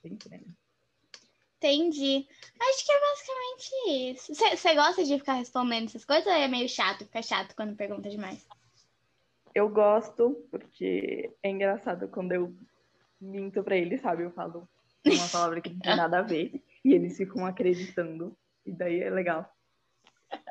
Entendi. 1.63 2.27
Acho 2.59 2.85
que 2.85 2.91
é 2.91 2.99
basicamente 2.99 4.11
isso. 4.11 4.35
Você 4.35 4.75
gosta 4.75 5.05
de 5.05 5.17
ficar 5.17 5.35
respondendo 5.35 5.85
essas 5.85 6.03
coisas 6.03 6.25
ou 6.25 6.33
é 6.33 6.45
meio 6.45 6.67
chato, 6.67 7.05
fica 7.05 7.21
chato 7.21 7.55
quando 7.55 7.77
pergunta 7.77 8.09
demais? 8.09 8.45
Eu 9.55 9.69
gosto, 9.69 10.45
porque 10.51 11.31
é 11.41 11.49
engraçado 11.49 12.09
quando 12.09 12.33
eu 12.33 12.53
minto 13.21 13.63
pra 13.63 13.77
eles, 13.77 14.01
sabe? 14.01 14.23
Eu 14.23 14.31
falo 14.31 14.67
uma 15.05 15.29
palavra 15.29 15.61
que 15.61 15.69
não 15.69 15.79
tem 15.79 15.95
nada 15.95 16.19
a 16.19 16.21
ver 16.21 16.61
e 16.83 16.93
eles 16.93 17.15
ficam 17.15 17.45
acreditando. 17.45 18.35
E 18.65 18.71
daí 18.73 18.99
é 18.99 19.09
legal. 19.09 19.49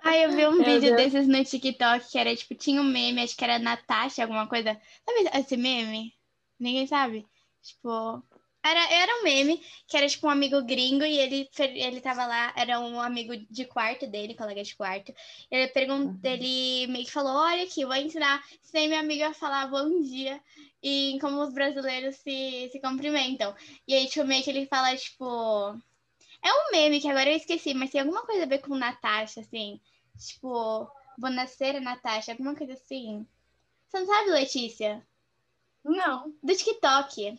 Ai, 0.03 0.25
eu 0.25 0.31
vi 0.31 0.46
um 0.46 0.53
Meu 0.53 0.64
vídeo 0.64 0.96
Deus. 0.96 1.12
desses 1.12 1.29
no 1.29 1.44
TikTok 1.44 2.11
que 2.11 2.18
era 2.18 2.35
tipo, 2.35 2.55
tinha 2.55 2.81
um 2.81 2.85
meme, 2.85 3.22
acho 3.22 3.37
que 3.37 3.44
era 3.44 3.59
Natasha, 3.59 4.22
alguma 4.22 4.46
coisa. 4.46 4.81
Sabe 5.05 5.38
esse 5.38 5.59
meme? 5.59 6.14
Ninguém 6.59 6.87
sabe? 6.87 7.27
Tipo, 7.61 8.22
era, 8.64 8.92
era 8.92 9.20
um 9.20 9.25
meme 9.25 9.61
que 9.88 9.96
era 9.96 10.09
tipo 10.09 10.27
um 10.27 10.31
amigo 10.31 10.62
gringo 10.62 11.05
e 11.05 11.18
ele, 11.18 11.51
ele 11.59 12.01
tava 12.01 12.25
lá, 12.27 12.53
era 12.57 12.79
um 12.79 13.01
amigo 13.01 13.37
de 13.51 13.64
quarto 13.64 14.07
dele, 14.07 14.35
colega 14.35 14.62
de 14.62 14.77
quarto. 14.77 15.12
Ele 15.51 15.66
perguntou, 15.68 16.12
uhum. 16.12 16.20
ele 16.22 16.87
meio 16.87 17.05
que 17.05 17.11
falou: 17.11 17.33
Olha 17.33 17.64
aqui, 17.64 17.85
vou 17.85 17.94
ensinar, 17.96 18.42
ensinei 18.62 18.87
minha 18.87 19.01
amiga 19.01 19.29
a 19.29 19.35
falar 19.35 19.66
bom 19.66 20.01
dia 20.01 20.40
e 20.83 21.18
como 21.20 21.42
os 21.42 21.53
brasileiros 21.53 22.16
se, 22.16 22.68
se 22.70 22.81
cumprimentam. 22.81 23.55
E 23.87 23.94
aí, 23.94 24.07
tipo, 24.07 24.27
meio 24.27 24.42
que 24.44 24.51
ele 24.51 24.66
fala, 24.66 24.96
tipo. 24.96 25.77
É 26.44 26.53
um 26.53 26.72
meme 26.72 27.01
que 27.01 27.09
agora 27.09 27.31
eu 27.31 27.37
esqueci, 27.37 27.72
mas 27.72 27.90
tem 27.90 28.01
alguma 28.01 28.22
coisa 28.27 28.42
a 28.42 28.48
ver 28.48 28.59
com 28.59 28.77
Natasha, 28.77 29.40
assim. 29.40 29.81
Tipo, 30.18 30.90
Bonacera 31.16 31.81
Natasha, 31.81 32.33
alguma 32.33 32.55
coisa 32.55 32.72
assim. 32.72 33.27
Você 33.88 34.01
não 34.01 34.07
sabe, 34.07 34.31
Letícia? 34.31 35.07
Não. 35.85 36.35
Do 36.42 36.57
TikTok. 36.57 37.38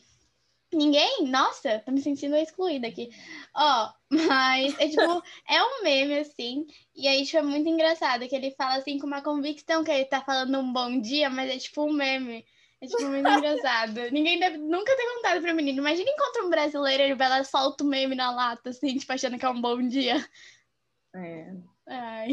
Ninguém? 0.76 1.28
Nossa, 1.28 1.80
tô 1.80 1.92
me 1.92 2.02
sentindo 2.02 2.36
excluída 2.36 2.88
aqui. 2.88 3.10
Ó, 3.56 3.94
mas 4.10 4.78
é 4.80 4.88
tipo, 4.88 5.24
é 5.50 5.64
um 5.64 5.84
meme 5.84 6.20
assim, 6.20 6.68
e 6.96 7.08
aí 7.08 7.26
tipo, 7.26 7.38
é 7.38 7.42
muito 7.42 7.68
engraçado 7.70 8.28
que 8.28 8.36
ele 8.36 8.52
fala 8.52 8.76
assim 8.76 9.00
com 9.00 9.08
uma 9.08 9.22
convicção 9.22 9.84
que 9.84 9.92
ele 9.92 10.06
tá 10.06 10.22
falando 10.22 10.58
um 10.60 10.74
bom 10.74 11.00
dia, 11.00 11.30
mas 11.30 11.50
é 11.50 11.58
tipo 11.58 11.84
um 11.84 11.94
meme. 11.94 12.46
É 12.82 12.88
tipo 12.88 13.04
muito 13.04 13.28
engraçado. 13.30 14.12
Ninguém 14.12 14.40
deve 14.40 14.58
nunca 14.58 14.96
ter 14.96 15.16
contado 15.16 15.42
pra 15.42 15.54
menino. 15.54 15.80
Imagina 15.80 16.10
encontra 16.10 16.44
um 16.44 16.50
brasileiro, 16.50 17.04
ele 17.04 17.16
vai 17.16 17.30
lá 17.30 17.44
solta 17.44 17.84
o 17.84 17.88
meme 17.88 18.16
na 18.16 18.32
lata, 18.32 18.70
assim, 18.72 18.98
tipo, 18.98 19.12
achando 19.14 19.38
que 19.38 19.46
é 19.46 19.50
um 19.50 19.62
bom 19.62 19.82
dia. 19.88 20.18
É. 21.16 21.54
Ai. 21.88 22.32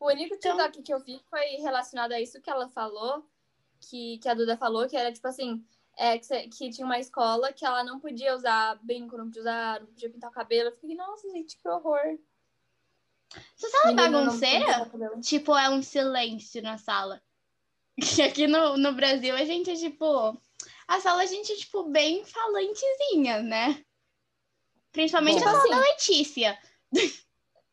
O 0.00 0.06
único 0.08 0.34
então 0.34 0.56
TikTok 0.56 0.78
então... 0.78 0.82
que 0.82 0.92
eu 0.92 1.00
vi 1.00 1.22
foi 1.30 1.44
relacionado 1.62 2.12
a 2.12 2.20
isso 2.20 2.40
que 2.40 2.50
ela 2.50 2.68
falou, 2.68 3.24
que, 3.80 4.18
que 4.18 4.28
a 4.28 4.34
Duda 4.34 4.56
falou, 4.56 4.88
que 4.88 4.96
era 4.96 5.12
tipo 5.12 5.26
assim 5.26 5.64
é, 5.96 6.18
que, 6.18 6.48
que, 6.48 6.70
tinha 6.70 6.84
uma 6.84 6.98
escola 6.98 7.52
que 7.52 7.64
ela 7.64 7.84
não 7.84 8.00
podia 8.00 8.34
usar 8.34 8.78
brinco, 8.82 9.16
não 9.16 9.26
podia 9.26 9.42
usar, 9.42 9.80
não 9.80 9.86
podia 9.86 10.10
pintar 10.10 10.30
o 10.30 10.34
cabelo. 10.34 10.68
Eu 10.68 10.72
fiquei, 10.72 10.94
nossa, 10.94 11.30
gente, 11.30 11.56
que 11.56 11.68
horror. 11.68 12.18
Sua 13.56 13.68
sala 13.70 13.90
é 13.90 13.94
bagunceira? 13.94 14.90
Tipo, 15.22 15.56
é 15.56 15.70
um 15.70 15.82
silêncio 15.82 16.62
na 16.62 16.78
sala. 16.78 17.22
Aqui 18.28 18.46
no, 18.46 18.76
no 18.76 18.92
Brasil 18.92 19.34
a 19.34 19.44
gente 19.44 19.70
é 19.70 19.74
tipo. 19.74 20.36
A 20.86 21.00
sala 21.00 21.22
a 21.22 21.26
gente 21.26 21.52
é, 21.52 21.56
tipo, 21.56 21.84
bem 21.84 22.24
falantezinha, 22.24 23.42
né? 23.42 23.84
Principalmente 24.92 25.42
Bom, 25.42 25.48
a 25.48 25.52
sala 25.52 25.58
assim, 25.58 25.70
da 25.70 25.80
Letícia. 25.80 26.58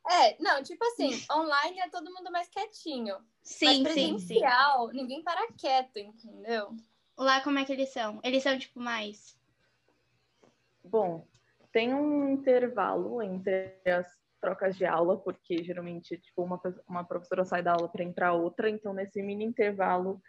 É, 0.09 0.41
não, 0.41 0.63
tipo 0.63 0.83
assim, 0.85 1.23
online 1.31 1.79
é 1.79 1.89
todo 1.89 2.11
mundo 2.13 2.31
mais 2.31 2.47
quietinho. 2.49 3.17
Sim, 3.43 3.83
mas 3.83 3.93
presencial, 3.93 4.87
sim, 4.87 4.91
sim. 4.91 4.97
ninguém 4.97 5.23
para 5.23 5.51
quieto, 5.53 5.97
entendeu? 5.97 6.75
Lá 7.21 7.39
como 7.41 7.59
é 7.59 7.65
que 7.65 7.71
eles 7.71 7.89
são? 7.89 8.19
Eles 8.23 8.41
são 8.41 8.57
tipo 8.57 8.79
mais. 8.79 9.37
Bom, 10.83 11.27
tem 11.71 11.93
um 11.93 12.27
intervalo 12.29 13.21
entre 13.21 13.79
as 13.85 14.07
trocas 14.41 14.75
de 14.75 14.85
aula, 14.85 15.15
porque 15.17 15.63
geralmente 15.63 16.17
tipo 16.17 16.41
uma, 16.41 16.59
uma 16.87 17.03
professora 17.03 17.45
sai 17.45 17.61
da 17.61 17.73
aula 17.73 17.87
para 17.87 18.03
entrar 18.03 18.33
outra, 18.33 18.67
então 18.67 18.91
nesse 18.91 19.21
mini 19.21 19.45
intervalo 19.45 20.19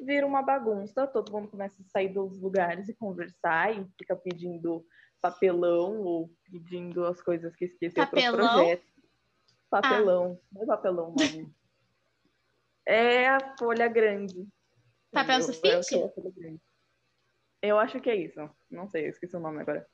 vira 0.00 0.26
uma 0.26 0.40
bagunça, 0.40 1.06
todo 1.06 1.30
mundo 1.30 1.48
começa 1.48 1.82
a 1.82 1.90
sair 1.90 2.08
dos 2.08 2.40
lugares 2.40 2.88
e 2.88 2.94
conversar 2.94 3.76
e 3.76 3.86
fica 3.98 4.16
pedindo 4.16 4.82
papelão 5.20 6.00
ou 6.00 6.30
pedindo 6.50 7.04
as 7.04 7.20
coisas 7.20 7.54
que 7.56 7.66
esqueceu 7.66 8.06
para 8.06 8.30
o 8.30 8.32
projeto. 8.32 8.86
Papelão, 9.68 10.40
ah. 10.40 10.48
não 10.50 10.62
é 10.62 10.66
papelão, 10.66 11.14
não. 11.14 11.14
É 12.86 13.28
a 13.28 13.54
folha 13.58 13.86
grande. 13.86 14.48
Papel 15.12 15.42
sulfite? 15.42 15.96
Eu 17.62 17.78
acho 17.78 18.00
que 18.00 18.10
é 18.10 18.16
isso. 18.16 18.48
Não 18.70 18.88
sei, 18.88 19.06
eu 19.06 19.10
esqueci 19.10 19.36
o 19.36 19.40
nome 19.40 19.60
agora. 19.60 19.86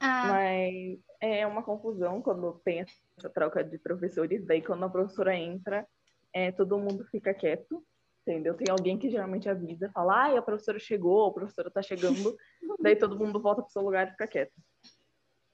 Ah. 0.00 0.26
Mas 0.26 0.98
é 1.20 1.46
uma 1.46 1.62
confusão 1.62 2.22
quando 2.22 2.60
tem 2.64 2.80
essa 2.80 3.28
troca 3.28 3.62
de 3.62 3.78
professores. 3.78 4.44
Daí, 4.46 4.62
quando 4.62 4.84
a 4.84 4.88
professora 4.88 5.36
entra, 5.36 5.86
é, 6.32 6.50
todo 6.50 6.78
mundo 6.78 7.04
fica 7.04 7.34
quieto, 7.34 7.84
entendeu? 8.26 8.54
Tem 8.54 8.70
alguém 8.70 8.98
que 8.98 9.10
geralmente 9.10 9.48
avisa, 9.48 9.90
fala, 9.92 10.24
ai, 10.24 10.36
a 10.36 10.42
professora 10.42 10.78
chegou, 10.78 11.26
a 11.26 11.32
professora 11.32 11.70
tá 11.70 11.82
chegando. 11.82 12.36
daí 12.80 12.96
todo 12.96 13.18
mundo 13.18 13.40
volta 13.40 13.62
pro 13.62 13.70
seu 13.70 13.82
lugar 13.82 14.08
e 14.08 14.10
fica 14.12 14.26
quieto. 14.26 14.54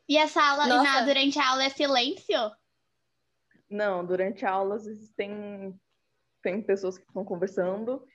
E 0.09 0.17
a 0.17 0.29
sala, 0.29 0.67
na, 0.67 1.05
durante 1.05 1.39
a 1.39 1.51
aula, 1.51 1.65
é 1.65 1.69
silêncio? 1.69 2.39
Não, 3.69 4.07
durante 4.07 4.47
a 4.47 4.53
aula, 4.53 4.77
às 4.77 4.85
vezes 4.85 5.11
tem, 5.17 5.75
tem 6.41 6.63
pessoas 6.63 6.97
que 6.97 7.05
estão 7.05 7.25
conversando 7.25 8.07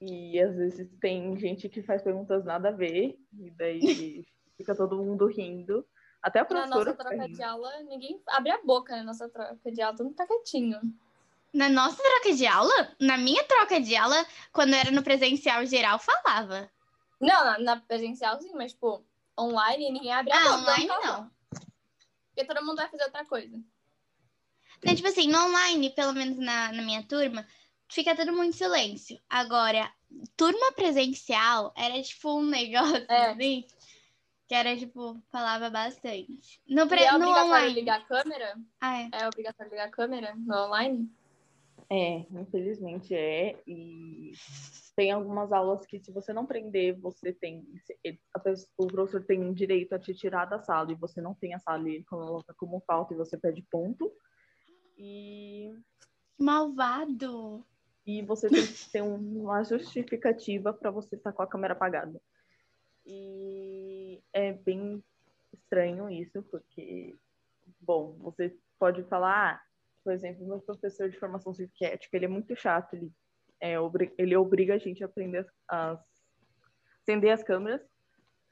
e 0.00 0.40
às 0.40 0.54
vezes 0.54 0.88
tem 1.00 1.36
gente 1.36 1.68
que 1.68 1.82
faz 1.82 2.02
perguntas 2.02 2.44
nada 2.44 2.68
a 2.68 2.72
ver, 2.72 3.18
e 3.32 3.50
daí 3.50 3.80
fica 4.56 4.74
todo 4.74 5.02
mundo 5.02 5.26
rindo. 5.26 5.86
Até 6.22 6.40
a 6.40 6.44
professora. 6.44 6.70
Na 6.70 6.84
nossa 6.84 6.94
troca 6.94 7.28
de 7.28 7.42
aula, 7.42 7.82
ninguém 7.82 8.22
abre 8.28 8.50
a 8.50 8.62
boca 8.62 8.96
na 8.96 9.04
nossa 9.04 9.28
troca 9.28 9.70
de 9.70 9.82
aula, 9.82 9.96
todo 9.96 10.06
mundo 10.06 10.16
tá 10.16 10.26
quietinho. 10.26 10.80
Na 11.52 11.68
nossa 11.68 12.02
troca 12.02 12.34
de 12.34 12.46
aula? 12.46 12.96
Na 13.00 13.16
minha 13.16 13.44
troca 13.44 13.80
de 13.80 13.94
aula, 13.94 14.26
quando 14.52 14.74
era 14.74 14.90
no 14.90 15.02
presencial 15.02 15.64
geral, 15.66 15.98
falava. 15.98 16.70
Não, 17.20 17.44
na, 17.44 17.58
na 17.58 17.76
presencial 17.80 18.40
sim, 18.40 18.52
mas, 18.54 18.72
tipo, 18.72 19.04
online 19.38 19.92
ninguém 19.92 20.12
abre 20.12 20.32
a 20.32 20.36
ah, 20.36 20.40
boca. 20.40 20.58
online 20.58 20.86
não. 20.86 21.02
não. 21.02 21.30
Porque 22.34 22.44
todo 22.46 22.64
mundo 22.64 22.76
vai 22.76 22.88
fazer 22.88 23.04
outra 23.04 23.24
coisa. 23.24 23.56
Então, 24.78 24.94
tipo 24.94 25.08
assim, 25.08 25.28
no 25.28 25.38
online, 25.38 25.90
pelo 25.90 26.12
menos 26.12 26.36
na, 26.38 26.72
na 26.72 26.82
minha 26.82 27.02
turma, 27.04 27.46
fica 27.90 28.16
todo 28.16 28.32
mundo 28.32 28.44
em 28.44 28.52
silêncio. 28.52 29.18
Agora, 29.28 29.90
turma 30.36 30.72
presencial 30.72 31.72
era 31.76 32.00
tipo 32.02 32.38
um 32.38 32.44
negócio 32.44 33.04
é. 33.08 33.30
assim, 33.30 33.66
que 34.48 34.54
era 34.54 34.76
tipo, 34.76 35.20
falava 35.30 35.70
bastante. 35.70 36.60
No, 36.68 36.86
pre... 36.86 37.00
e 37.00 37.04
é 37.04 37.12
no 37.12 37.16
obrigatório 37.16 37.46
online. 37.46 37.74
ligar 37.74 38.00
a 38.00 38.04
câmera? 38.04 38.56
Ah, 38.80 39.00
é. 39.00 39.10
é 39.12 39.26
obrigatório 39.26 39.70
ligar 39.70 39.86
a 39.86 39.90
câmera 39.90 40.34
no 40.36 40.54
online? 40.54 41.10
É, 41.90 42.26
infelizmente 42.30 43.14
é. 43.14 43.60
E 43.66 44.32
tem 44.96 45.10
algumas 45.10 45.52
aulas 45.52 45.84
que, 45.86 45.98
se 45.98 46.10
você 46.12 46.32
não 46.32 46.46
prender, 46.46 46.98
você 46.98 47.32
tem. 47.32 47.66
O 48.76 48.86
professor 48.86 49.24
tem 49.24 49.52
direito 49.52 49.94
a 49.94 49.98
te 49.98 50.14
tirar 50.14 50.46
da 50.46 50.58
sala 50.58 50.92
e 50.92 50.96
você 50.96 51.20
não 51.20 51.34
tem 51.34 51.54
a 51.54 51.58
sala 51.58 51.88
e 51.88 51.96
ele 51.96 52.04
coloca 52.04 52.54
como 52.54 52.80
falta 52.86 53.12
e 53.12 53.16
você 53.16 53.36
perde 53.36 53.62
ponto. 53.70 54.10
E. 54.96 55.72
Malvado! 56.38 57.64
E 58.06 58.22
você 58.22 58.48
tem 58.48 58.66
que 58.66 58.90
ter 58.90 59.02
uma 59.02 59.62
justificativa 59.64 60.72
para 60.72 60.90
você 60.90 61.16
estar 61.16 61.32
com 61.32 61.42
a 61.42 61.46
câmera 61.46 61.72
apagada. 61.72 62.20
E 63.06 64.20
é 64.32 64.52
bem 64.52 65.02
estranho 65.52 66.10
isso, 66.10 66.42
porque, 66.50 67.16
bom, 67.80 68.16
você 68.18 68.54
pode 68.78 69.02
falar, 69.04 69.54
ah, 69.54 69.60
por 70.02 70.12
exemplo, 70.12 70.46
meu 70.46 70.60
professor 70.60 71.08
de 71.08 71.18
formação 71.18 71.52
ética, 71.80 72.16
ele 72.16 72.26
é 72.26 72.28
muito 72.28 72.54
chato, 72.54 72.94
ele, 72.94 73.10
é, 73.60 73.74
ele 74.18 74.36
obriga 74.36 74.74
a 74.74 74.78
gente 74.78 75.02
a 75.02 75.06
aprender 75.06 75.38
as, 75.38 75.46
as, 75.68 76.00
acender 77.02 77.32
as 77.32 77.42
câmeras, 77.42 77.80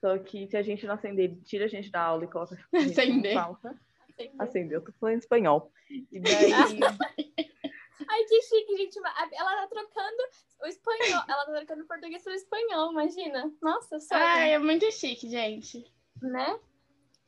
só 0.00 0.18
que 0.18 0.48
se 0.48 0.56
a 0.56 0.62
gente 0.62 0.86
não 0.86 0.94
acender, 0.94 1.26
ele 1.26 1.40
tira 1.42 1.66
a 1.66 1.68
gente 1.68 1.90
da 1.90 2.00
aula 2.00 2.24
e 2.24 2.28
coloca 2.28 2.56
a 2.72 2.78
gente 2.78 2.98
acender. 2.98 3.34
falta. 3.34 3.78
Acender, 4.38 4.76
eu 4.76 4.82
tô 4.82 4.92
falando 4.92 5.18
espanhol. 5.18 5.72
E 6.10 6.20
daí... 6.20 6.80
Ai, 8.12 8.24
que 8.24 8.42
chique, 8.42 8.76
gente. 8.76 8.98
Ela 8.98 9.62
tá 9.62 9.66
trocando 9.68 10.22
o 10.60 10.66
espanhol. 10.66 11.24
Ela 11.26 11.46
tá 11.46 11.52
trocando 11.52 11.82
o 11.82 11.86
português 11.86 12.22
pelo 12.22 12.36
espanhol, 12.36 12.92
imagina. 12.92 13.50
Nossa, 13.62 13.98
só. 13.98 14.14
Ai, 14.14 14.52
é 14.52 14.58
muito 14.58 14.90
chique, 14.92 15.28
gente. 15.30 15.90
Né? 16.20 16.58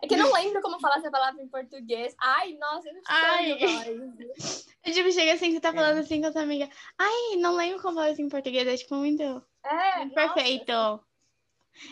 É 0.02 0.06
que 0.06 0.14
eu 0.14 0.18
não 0.18 0.32
lembro 0.34 0.60
como 0.60 0.78
falar 0.80 0.98
essa 0.98 1.10
palavra 1.10 1.42
em 1.42 1.48
português. 1.48 2.14
Ai, 2.20 2.52
nossa, 2.58 2.88
eu 2.88 2.94
não 2.94 3.02
sei. 3.02 4.68
Eu, 4.84 4.92
tipo, 4.92 5.10
chega 5.12 5.32
assim, 5.32 5.52
você 5.52 5.60
tá 5.60 5.72
falando 5.72 5.96
é. 5.96 6.00
assim 6.00 6.20
com 6.20 6.26
a 6.26 6.32
sua 6.32 6.42
amiga. 6.42 6.68
Ai, 6.98 7.36
não 7.36 7.56
lembro 7.56 7.80
como 7.80 7.94
falar 7.94 8.10
assim 8.10 8.24
em 8.24 8.28
português. 8.28 8.68
É 8.68 8.76
tipo 8.76 8.94
muito. 8.94 9.22
É. 9.64 10.06
Perfeito. 10.10 11.00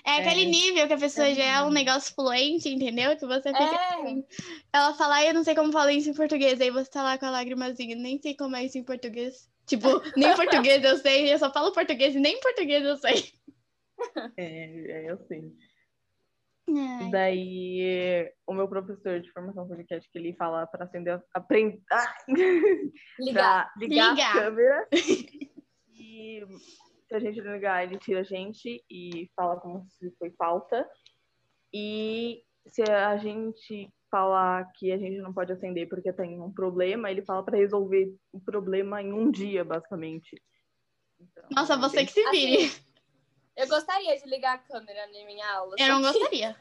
É 0.05 0.17
aquele 0.17 0.43
é. 0.43 0.47
nível 0.47 0.87
que 0.87 0.93
a 0.93 0.99
pessoa 0.99 1.29
é. 1.29 1.35
já 1.35 1.45
é 1.45 1.63
um 1.63 1.71
negócio 1.71 2.15
fluente, 2.15 2.69
entendeu? 2.69 3.17
Que 3.17 3.27
você 3.27 3.49
fica 3.51 3.63
é. 3.63 3.95
assim. 3.95 4.25
Ela 4.73 4.95
fala, 4.95 5.25
eu 5.25 5.35
não 5.35 5.45
sei 5.45 5.55
como 5.55 5.73
falar 5.73 5.93
isso 5.93 6.11
em 6.11 6.15
português. 6.15 6.61
Aí 6.61 6.71
você 6.71 6.91
tá 6.91 7.03
lá 7.03 7.19
com 7.19 7.27
a 7.27 7.31
lágrimazinha, 7.31 7.97
nem 7.97 8.21
sei 8.21 8.35
como 8.35 8.57
é 8.57 8.65
isso 8.65 8.79
em 8.79 8.85
português. 8.85 9.51
Tipo, 9.67 9.89
nem 10.17 10.31
em 10.31 10.37
português 10.37 10.83
eu 10.83 10.97
sei, 10.99 11.33
eu 11.33 11.39
só 11.39 11.53
falo 11.53 11.73
português 11.73 12.15
e 12.15 12.21
nem 12.21 12.37
em 12.37 12.41
português 12.41 12.85
eu 12.85 12.97
sei. 12.97 13.33
É, 14.37 15.05
é 15.07 15.13
eu 15.13 15.17
sei. 15.29 15.53
Ai. 16.69 17.11
Daí, 17.11 18.33
o 18.47 18.55
meu 18.55 18.67
professor 18.67 19.21
de 19.21 19.31
formação 19.31 19.69
podcast 19.69 20.11
que 20.11 20.19
ele 20.19 20.35
fala 20.35 20.67
para 20.67 20.85
acender, 20.85 21.23
aprender, 21.33 21.81
ah, 21.93 22.15
ligar, 23.19 23.73
ligar, 23.79 24.13
ligar, 24.13 24.31
a 24.31 24.33
câmera. 24.33 24.89
e 25.95 26.45
se 27.13 27.17
a 27.17 27.21
gente 27.21 27.43
não 27.43 27.53
ligar, 27.53 27.85
ele 27.85 27.99
tira 27.99 28.21
a 28.21 28.25
gente 28.25 28.83
e 28.91 29.31
fala 29.37 29.61
como 29.61 29.85
se 29.87 30.11
foi 30.19 30.31
falta. 30.31 30.89
E 31.73 32.43
se 32.67 32.83
a 32.83 33.17
gente 33.19 33.93
falar 34.11 34.71
que 34.73 34.91
a 34.91 34.97
gente 34.97 35.19
não 35.19 35.33
pode 35.33 35.53
acender 35.53 35.89
porque 35.89 36.13
tem 36.13 36.41
um 36.41 36.53
problema, 36.53 37.11
ele 37.11 37.23
fala 37.23 37.43
para 37.43 37.59
resolver 37.59 38.15
o 38.33 38.41
problema 38.41 39.03
em 39.03 39.13
um 39.13 39.31
dia, 39.31 39.63
basicamente. 39.63 40.43
Então, 41.21 41.45
Nossa, 41.51 41.77
você 41.77 42.05
que 42.05 42.13
se 42.13 42.31
vire. 42.31 42.65
Assim, 42.65 42.83
eu 43.57 43.69
gostaria 43.69 44.19
de 44.19 44.29
ligar 44.29 44.55
a 44.55 44.59
câmera 44.59 45.07
na 45.07 45.27
minha 45.27 45.55
aula. 45.55 45.77
Eu 45.79 45.89
não 45.89 46.01
gostaria. 46.03 46.57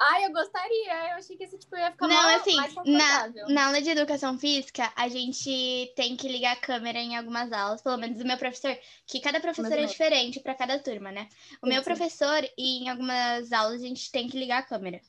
Ai, 0.00 0.26
eu 0.26 0.32
gostaria. 0.32 1.10
Eu 1.10 1.16
achei 1.16 1.36
que 1.36 1.44
esse 1.44 1.58
tipo 1.58 1.76
ia 1.76 1.90
ficar 1.90 2.06
não, 2.06 2.14
mais, 2.14 2.40
assim, 2.40 2.56
mais 2.56 2.74
na, 2.74 3.28
na 3.48 3.66
aula 3.66 3.82
de 3.82 3.90
educação 3.90 4.38
física, 4.38 4.92
a 4.94 5.08
gente 5.08 5.92
tem 5.96 6.16
que 6.16 6.28
ligar 6.28 6.52
a 6.52 6.60
câmera 6.60 6.98
em 6.98 7.16
algumas 7.16 7.50
aulas, 7.52 7.82
pelo 7.82 7.96
menos 7.96 8.20
o 8.20 8.24
meu 8.24 8.38
professor, 8.38 8.78
que 9.06 9.20
cada 9.20 9.40
professor 9.40 9.72
é 9.72 9.84
diferente 9.84 10.38
para 10.40 10.54
cada 10.54 10.78
turma, 10.78 11.10
né? 11.10 11.28
O 11.60 11.66
sim, 11.66 11.72
meu 11.72 11.78
sim. 11.78 11.84
professor, 11.84 12.48
e 12.56 12.84
em 12.84 12.88
algumas 12.88 13.52
aulas, 13.52 13.82
a 13.82 13.86
gente 13.86 14.10
tem 14.12 14.28
que 14.28 14.38
ligar 14.38 14.58
a 14.58 14.66
câmera. 14.66 15.00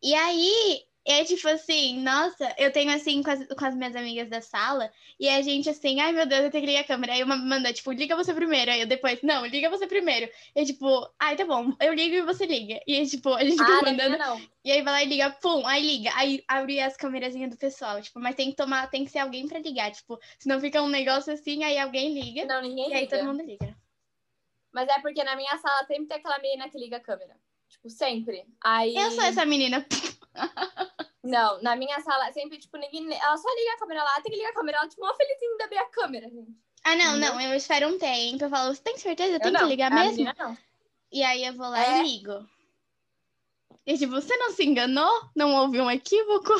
E 0.00 0.14
aí, 0.14 0.84
é 1.06 1.22
tipo 1.24 1.46
assim, 1.48 2.00
nossa, 2.00 2.54
eu 2.56 2.72
tenho 2.72 2.90
assim 2.90 3.22
com 3.22 3.30
as, 3.30 3.46
com 3.46 3.64
as 3.64 3.74
minhas 3.74 3.94
amigas 3.94 4.28
da 4.28 4.40
sala, 4.40 4.90
e 5.20 5.28
a 5.28 5.42
gente 5.42 5.68
assim, 5.68 6.00
ai 6.00 6.12
meu 6.12 6.26
Deus, 6.26 6.44
eu 6.44 6.50
tenho 6.50 6.64
que 6.64 6.70
ligar 6.70 6.80
a 6.80 6.86
câmera. 6.86 7.12
Aí 7.12 7.22
uma 7.22 7.36
manda, 7.36 7.72
tipo, 7.72 7.92
liga 7.92 8.16
você 8.16 8.32
primeiro. 8.32 8.70
Aí 8.70 8.80
eu 8.80 8.86
depois, 8.86 9.20
não, 9.22 9.44
liga 9.44 9.68
você 9.68 9.86
primeiro. 9.86 10.30
E 10.56 10.64
tipo, 10.64 11.08
ai, 11.18 11.36
tá 11.36 11.44
bom, 11.44 11.72
eu 11.80 11.92
ligo 11.92 12.14
e 12.14 12.22
você 12.22 12.46
liga. 12.46 12.80
E 12.86 13.06
tipo, 13.06 13.34
a 13.34 13.44
gente 13.44 13.58
fica 13.58 13.78
ah, 13.78 13.82
mandando. 13.82 14.18
Não, 14.18 14.40
E 14.64 14.72
aí 14.72 14.82
vai 14.82 14.92
lá 14.92 15.02
e 15.02 15.06
liga, 15.06 15.30
pum, 15.30 15.66
aí 15.66 15.82
liga. 15.82 16.10
Aí 16.14 16.42
abre 16.48 16.80
as 16.80 16.96
câmerazinhas 16.96 17.50
do 17.50 17.56
pessoal, 17.56 18.00
tipo, 18.00 18.18
mas 18.18 18.34
tem 18.34 18.50
que 18.50 18.56
tomar, 18.56 18.88
tem 18.88 19.04
que 19.04 19.10
ser 19.10 19.18
alguém 19.18 19.46
pra 19.46 19.58
ligar, 19.58 19.90
tipo, 19.92 20.18
senão 20.38 20.60
fica 20.60 20.82
um 20.82 20.88
negócio 20.88 21.32
assim, 21.32 21.64
aí 21.64 21.78
alguém 21.78 22.14
liga. 22.14 22.46
Não, 22.46 22.62
ninguém 22.62 22.86
e 22.86 22.88
liga. 22.88 22.98
E 22.98 23.00
aí 23.00 23.08
todo 23.08 23.24
mundo 23.24 23.42
liga. 23.42 23.76
Mas 24.72 24.88
é 24.88 25.00
porque 25.00 25.22
na 25.22 25.36
minha 25.36 25.56
sala 25.58 25.84
sempre 25.86 26.06
tem 26.06 26.16
aquela 26.16 26.38
menina 26.40 26.68
que 26.68 26.78
liga 26.78 26.96
a 26.96 27.00
câmera. 27.00 27.36
Tipo, 27.74 27.90
sempre. 27.90 28.46
Aí... 28.62 28.96
Eu 28.96 29.10
sou 29.10 29.24
essa 29.24 29.44
menina. 29.44 29.84
Não, 31.22 31.62
na 31.62 31.74
minha 31.74 32.00
sala, 32.00 32.30
sempre, 32.32 32.58
tipo, 32.58 32.76
ninguém. 32.76 33.12
Ela 33.14 33.36
só 33.36 33.48
liga 33.48 33.72
a 33.72 33.78
câmera 33.78 34.04
lá, 34.04 34.14
tem 34.20 34.30
que 34.30 34.36
ligar 34.36 34.50
a 34.50 34.54
câmera. 34.54 34.78
Ela, 34.78 34.88
tipo, 34.88 35.02
uma 35.02 35.14
felizinha 35.14 35.56
de 35.56 35.62
abrir 35.62 35.78
a 35.78 35.86
câmera, 35.86 36.28
gente. 36.28 36.54
Ah, 36.84 36.94
não, 36.96 37.16
não, 37.16 37.40
eu 37.40 37.54
espero 37.54 37.88
um 37.88 37.98
tempo. 37.98 38.44
Eu 38.44 38.50
falo, 38.50 38.74
você 38.74 38.82
tem 38.82 38.98
certeza? 38.98 39.40
Tem 39.40 39.52
que 39.54 39.64
ligar 39.64 39.90
mesmo? 39.90 40.10
Menina, 40.10 40.34
não. 40.38 40.58
E 41.10 41.22
aí 41.22 41.44
eu 41.44 41.54
vou 41.54 41.68
lá 41.68 41.82
é. 41.82 42.00
e 42.00 42.02
ligo. 42.02 42.46
E 43.86 43.96
tipo, 43.96 44.12
você 44.12 44.36
não 44.36 44.50
se 44.50 44.64
enganou? 44.64 45.30
Não 45.34 45.54
houve 45.54 45.80
um 45.80 45.90
equívoco? 45.90 46.52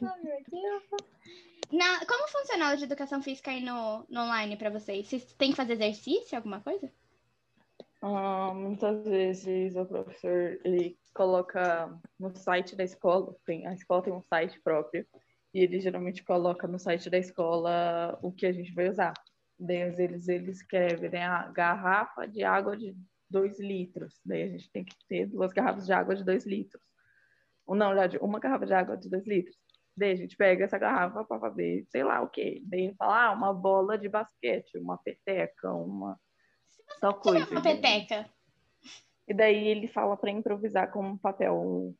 Não 0.00 0.12
houve 0.12 0.28
um 0.28 0.34
equívoco. 0.34 0.96
Na, 1.72 2.04
como 2.06 2.28
funciona 2.28 2.64
a 2.64 2.66
aula 2.68 2.76
de 2.76 2.84
educação 2.84 3.22
física 3.22 3.50
aí 3.50 3.62
no, 3.62 4.04
no 4.08 4.20
online 4.22 4.56
pra 4.56 4.70
vocês? 4.70 5.06
Vocês 5.06 5.24
têm 5.38 5.50
que 5.50 5.56
fazer 5.56 5.74
exercício, 5.74 6.36
alguma 6.36 6.60
coisa? 6.60 6.92
Ah, 8.00 8.52
muitas 8.54 9.04
vezes 9.04 9.74
o 9.74 9.84
professor 9.84 10.60
ele 10.64 10.96
coloca 11.14 11.98
no 12.18 12.34
site 12.36 12.76
da 12.76 12.84
escola, 12.84 13.34
tem, 13.44 13.66
a 13.66 13.74
escola 13.74 14.02
tem 14.02 14.12
um 14.12 14.22
site 14.22 14.60
próprio, 14.62 15.04
e 15.52 15.60
ele 15.60 15.80
geralmente 15.80 16.22
coloca 16.22 16.68
no 16.68 16.78
site 16.78 17.10
da 17.10 17.18
escola 17.18 18.16
o 18.22 18.30
que 18.32 18.46
a 18.46 18.52
gente 18.52 18.72
vai 18.72 18.88
usar. 18.88 19.14
Daí 19.58 19.78
eles, 19.98 20.28
eles 20.28 20.58
escrevem 20.58 21.10
né, 21.10 21.24
a 21.24 21.48
garrafa 21.48 22.26
de 22.28 22.44
água 22.44 22.76
de 22.76 22.96
2 23.28 23.58
litros. 23.58 24.20
Daí 24.24 24.42
a 24.44 24.48
gente 24.48 24.70
tem 24.70 24.84
que 24.84 24.94
ter 25.08 25.26
duas 25.26 25.52
garrafas 25.52 25.84
de 25.86 25.92
água 25.92 26.14
de 26.14 26.24
2 26.24 26.46
litros. 26.46 26.82
Ou 27.66 27.74
não, 27.74 27.94
já 27.96 28.18
uma 28.20 28.38
garrafa 28.38 28.66
de 28.66 28.74
água 28.74 28.96
de 28.96 29.10
2 29.10 29.26
litros. 29.26 29.56
Daí 29.96 30.12
a 30.12 30.16
gente 30.16 30.36
pega 30.36 30.64
essa 30.64 30.78
garrafa 30.78 31.24
para 31.24 31.40
fazer 31.40 31.84
sei 31.90 32.04
lá 32.04 32.20
o 32.22 32.28
quê. 32.28 32.62
Daí 32.66 32.82
ele 32.82 32.94
fala, 32.94 33.30
ah, 33.30 33.32
uma 33.32 33.52
bola 33.52 33.98
de 33.98 34.08
basquete, 34.08 34.78
uma 34.78 34.96
peteca, 34.98 35.72
uma 35.72 36.16
tal 37.00 37.14
coisa. 37.14 37.50
uma 37.50 37.62
peteca? 37.62 38.28
E 39.26 39.34
daí 39.34 39.68
ele 39.68 39.88
fala 39.88 40.16
para 40.16 40.30
improvisar 40.30 40.90
com 40.90 41.00
um 41.00 41.18
papel 41.18 41.94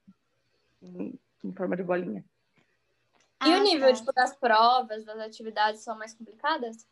em, 0.83 1.19
em 1.45 1.53
forma 1.53 1.77
de 1.77 1.83
bolinha. 1.83 2.25
E 3.45 3.53
ah, 3.53 3.59
o 3.59 3.63
nível 3.63 3.89
tá. 3.89 3.95
tipo, 3.95 4.13
das 4.13 4.37
provas, 4.37 5.05
das 5.05 5.19
atividades 5.21 5.83
são 5.83 5.97
mais 5.97 6.15
complicadas? 6.15 6.87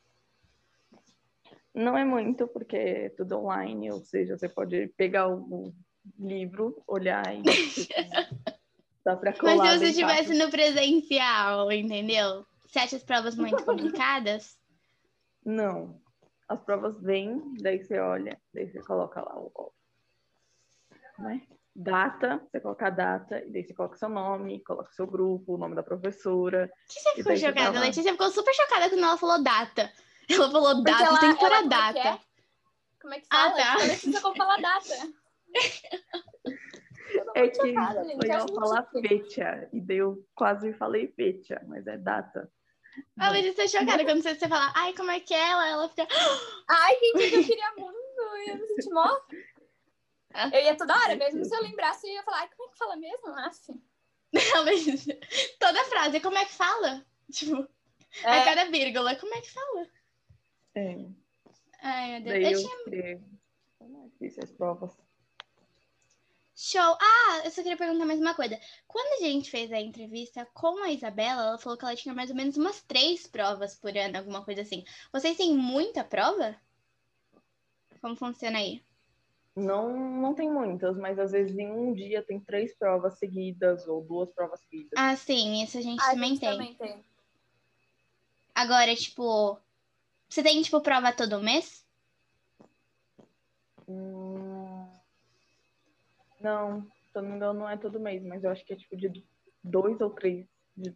Não 1.75 1.97
é 1.97 2.05
muito, 2.05 2.47
porque 2.49 2.77
é 2.77 3.09
tudo 3.11 3.39
online, 3.39 3.91
ou 3.91 4.01
seja, 4.01 4.39
você 4.39 4.49
pode 4.49 4.89
pegar 4.97 5.29
o 5.29 5.75
livro, 6.19 6.83
olhar 6.87 7.35
e 7.35 7.43
dá 9.05 9.17
pra 9.17 9.33
colar. 9.33 9.57
Mas 9.57 9.73
se 9.73 9.79
você 9.79 9.89
estivesse 9.91 10.35
no 10.35 10.51
presencial, 10.51 11.71
entendeu? 11.73 12.47
Você 12.67 12.79
acha 12.79 12.97
as 12.97 13.03
provas 13.03 13.37
muito 13.37 13.65
complicadas? 13.65 14.57
Não. 15.45 16.01
As 16.49 16.63
provas 16.63 17.01
vêm, 17.03 17.55
daí 17.61 17.83
você 17.83 17.99
olha, 17.99 18.41
daí 18.55 18.71
você 18.71 18.81
coloca 18.81 19.21
lá 19.21 19.37
o 19.37 19.73
né? 21.19 21.43
data, 21.75 22.41
você 22.51 22.61
coloca 22.61 22.87
a 22.87 22.91
data, 22.91 23.39
e 23.45 23.51
daí 23.51 23.65
você 23.65 23.75
coloca 23.75 23.97
seu 23.97 24.09
nome, 24.09 24.63
coloca 24.65 24.93
seu 24.93 25.07
grupo, 25.07 25.55
o 25.55 25.59
nome 25.59 25.75
da 25.75 25.83
professora. 25.83 26.71
Que 26.89 27.01
você 27.01 27.11
ficou 27.17 27.37
chocada? 27.37 27.79
A 27.79 27.83
Letícia 27.83 28.13
ficou 28.13 28.31
super 28.31 28.55
chocada 28.55 28.89
quando 28.89 29.05
ela 29.05 29.19
falou 29.19 29.43
data. 29.43 29.93
Ela 30.29 30.51
falou 30.51 30.83
data, 30.83 31.05
ela, 31.05 31.21
tem 31.21 31.33
que 31.35 31.39
pôr 31.39 31.53
a 31.53 31.61
é 31.61 31.69
data. 31.69 32.21
Como 33.01 33.15
é 33.15 33.21
que 33.21 33.29
fala? 33.29 33.49
Ah, 33.49 33.55
tá. 33.55 33.85
Letícia 33.85 34.21
como 34.21 34.37
falar 34.37 34.61
data. 34.61 35.13
É 37.35 37.49
que 37.49 37.55
chocada, 37.55 38.03
foi 38.05 38.29
eu 38.29 38.55
falar 38.55 38.83
fecha, 38.91 39.69
e 39.73 39.81
daí 39.81 39.99
eu 39.99 40.27
quase 40.35 40.73
falei 40.75 41.07
fecha, 41.13 41.63
mas 41.67 41.87
é 41.87 41.97
data. 41.97 42.51
A 43.19 43.31
Letícia 43.31 43.65
tá 43.65 43.69
chocada 43.69 44.05
quando 44.05 44.23
você 44.23 44.49
fala, 44.49 44.73
ai, 44.75 44.93
como 44.95 45.11
é 45.11 45.21
que 45.21 45.35
é 45.35 45.51
ela? 45.51 45.69
Ela 45.69 45.89
fica. 45.89 46.07
Ai, 46.69 46.97
gente, 47.01 47.35
eu 47.35 47.45
queria 47.45 47.73
muito, 47.77 48.21
eu 48.21 48.47
ia 48.47 48.55
me 48.57 48.67
sentir 48.67 48.91
mó 48.91 49.09
eu 50.53 50.63
ia 50.63 50.77
toda 50.77 50.95
hora, 50.95 51.17
mesmo 51.17 51.45
se 51.45 51.55
eu 51.55 51.63
lembrasse, 51.63 52.07
eu 52.07 52.13
ia 52.13 52.23
falar, 52.23 52.49
como 52.51 52.69
é 52.69 52.73
que 52.73 52.79
fala 52.79 52.97
mesmo? 52.97 53.29
Assim. 53.39 53.83
Não, 54.33 54.65
mas 54.65 54.85
toda 55.59 55.85
frase, 55.85 56.21
como 56.21 56.37
é 56.37 56.45
que 56.45 56.53
fala? 56.53 57.07
Tipo, 57.33 57.67
é. 58.23 58.29
a 58.29 58.45
cada 58.45 58.71
vírgula, 58.71 59.17
como 59.17 59.35
é 59.35 59.41
que 59.41 59.51
fala? 59.51 59.89
É. 60.75 60.97
Ai, 61.81 62.11
meu 62.13 62.21
Deus. 62.23 62.35
Daí 62.35 62.45
eu, 62.45 62.51
eu 62.51 62.59
tinha... 62.59 63.21
Fiz 64.19 64.39
as 64.39 64.51
provas. 64.53 64.97
Show! 66.59 66.81
Ah, 66.81 67.43
eu 67.45 67.51
só 67.51 67.63
queria 67.63 67.77
perguntar 67.77 68.07
mais 68.07 68.19
uma 68.19 68.33
coisa. 68.33 68.59
Quando 68.89 69.23
a 69.23 69.27
gente 69.27 69.51
fez 69.51 69.71
a 69.71 69.79
entrevista 69.79 70.49
com 70.55 70.83
a 70.83 70.91
Isabela, 70.91 71.43
ela 71.43 71.59
falou 71.59 71.77
que 71.77 71.85
ela 71.85 71.95
tinha 71.95 72.15
mais 72.15 72.31
ou 72.31 72.37
menos 72.37 72.57
umas 72.57 72.81
três 72.81 73.27
provas 73.27 73.75
por 73.75 73.95
ano, 73.95 74.17
alguma 74.17 74.43
coisa 74.43 74.63
assim. 74.63 74.83
Vocês 75.13 75.37
têm 75.37 75.55
muita 75.55 76.03
prova? 76.03 76.57
Como 78.01 78.17
funciona 78.17 78.57
aí? 78.57 78.83
Não, 79.55 79.95
não 79.95 80.35
tem 80.35 80.51
muitas, 80.51 80.97
mas 80.97 81.19
às 81.19 81.33
vezes 81.33 81.55
em 81.59 81.71
um 81.71 81.93
dia 81.93 82.23
tem 82.23 82.41
três 82.41 82.75
provas 82.75 83.19
seguidas 83.19 83.87
ou 83.87 84.03
duas 84.03 84.31
provas 84.31 84.59
seguidas. 84.61 84.93
Ah, 84.97 85.15
sim, 85.15 85.63
isso 85.63 85.77
a 85.77 85.83
gente, 85.83 86.01
ah, 86.03 86.13
também, 86.13 86.25
a 86.25 86.29
gente 86.29 86.41
tem. 86.41 86.51
também 86.53 86.75
tem. 86.75 87.05
Agora, 88.55 88.97
tipo, 88.97 89.59
você 90.27 90.43
tem, 90.43 90.63
tipo, 90.63 90.81
prova 90.81 91.13
todo 91.13 91.43
mês? 91.43 91.85
Hum... 93.87 94.16
Não, 96.41 96.83
se 96.83 97.19
eu 97.19 97.23
não 97.23 97.31
me 97.31 97.37
engano, 97.37 97.61
não 97.61 97.69
é 97.69 97.77
todo 97.77 98.01
mês, 98.01 98.23
mas 98.23 98.45
eu 98.45 98.51
acho 98.51 98.65
que 98.65 98.73
é 98.73 98.77
tipo 98.77 98.97
de 98.97 99.25
dois 99.63 100.01
ou 100.01 100.11
três. 100.11 100.47
De, 100.77 100.95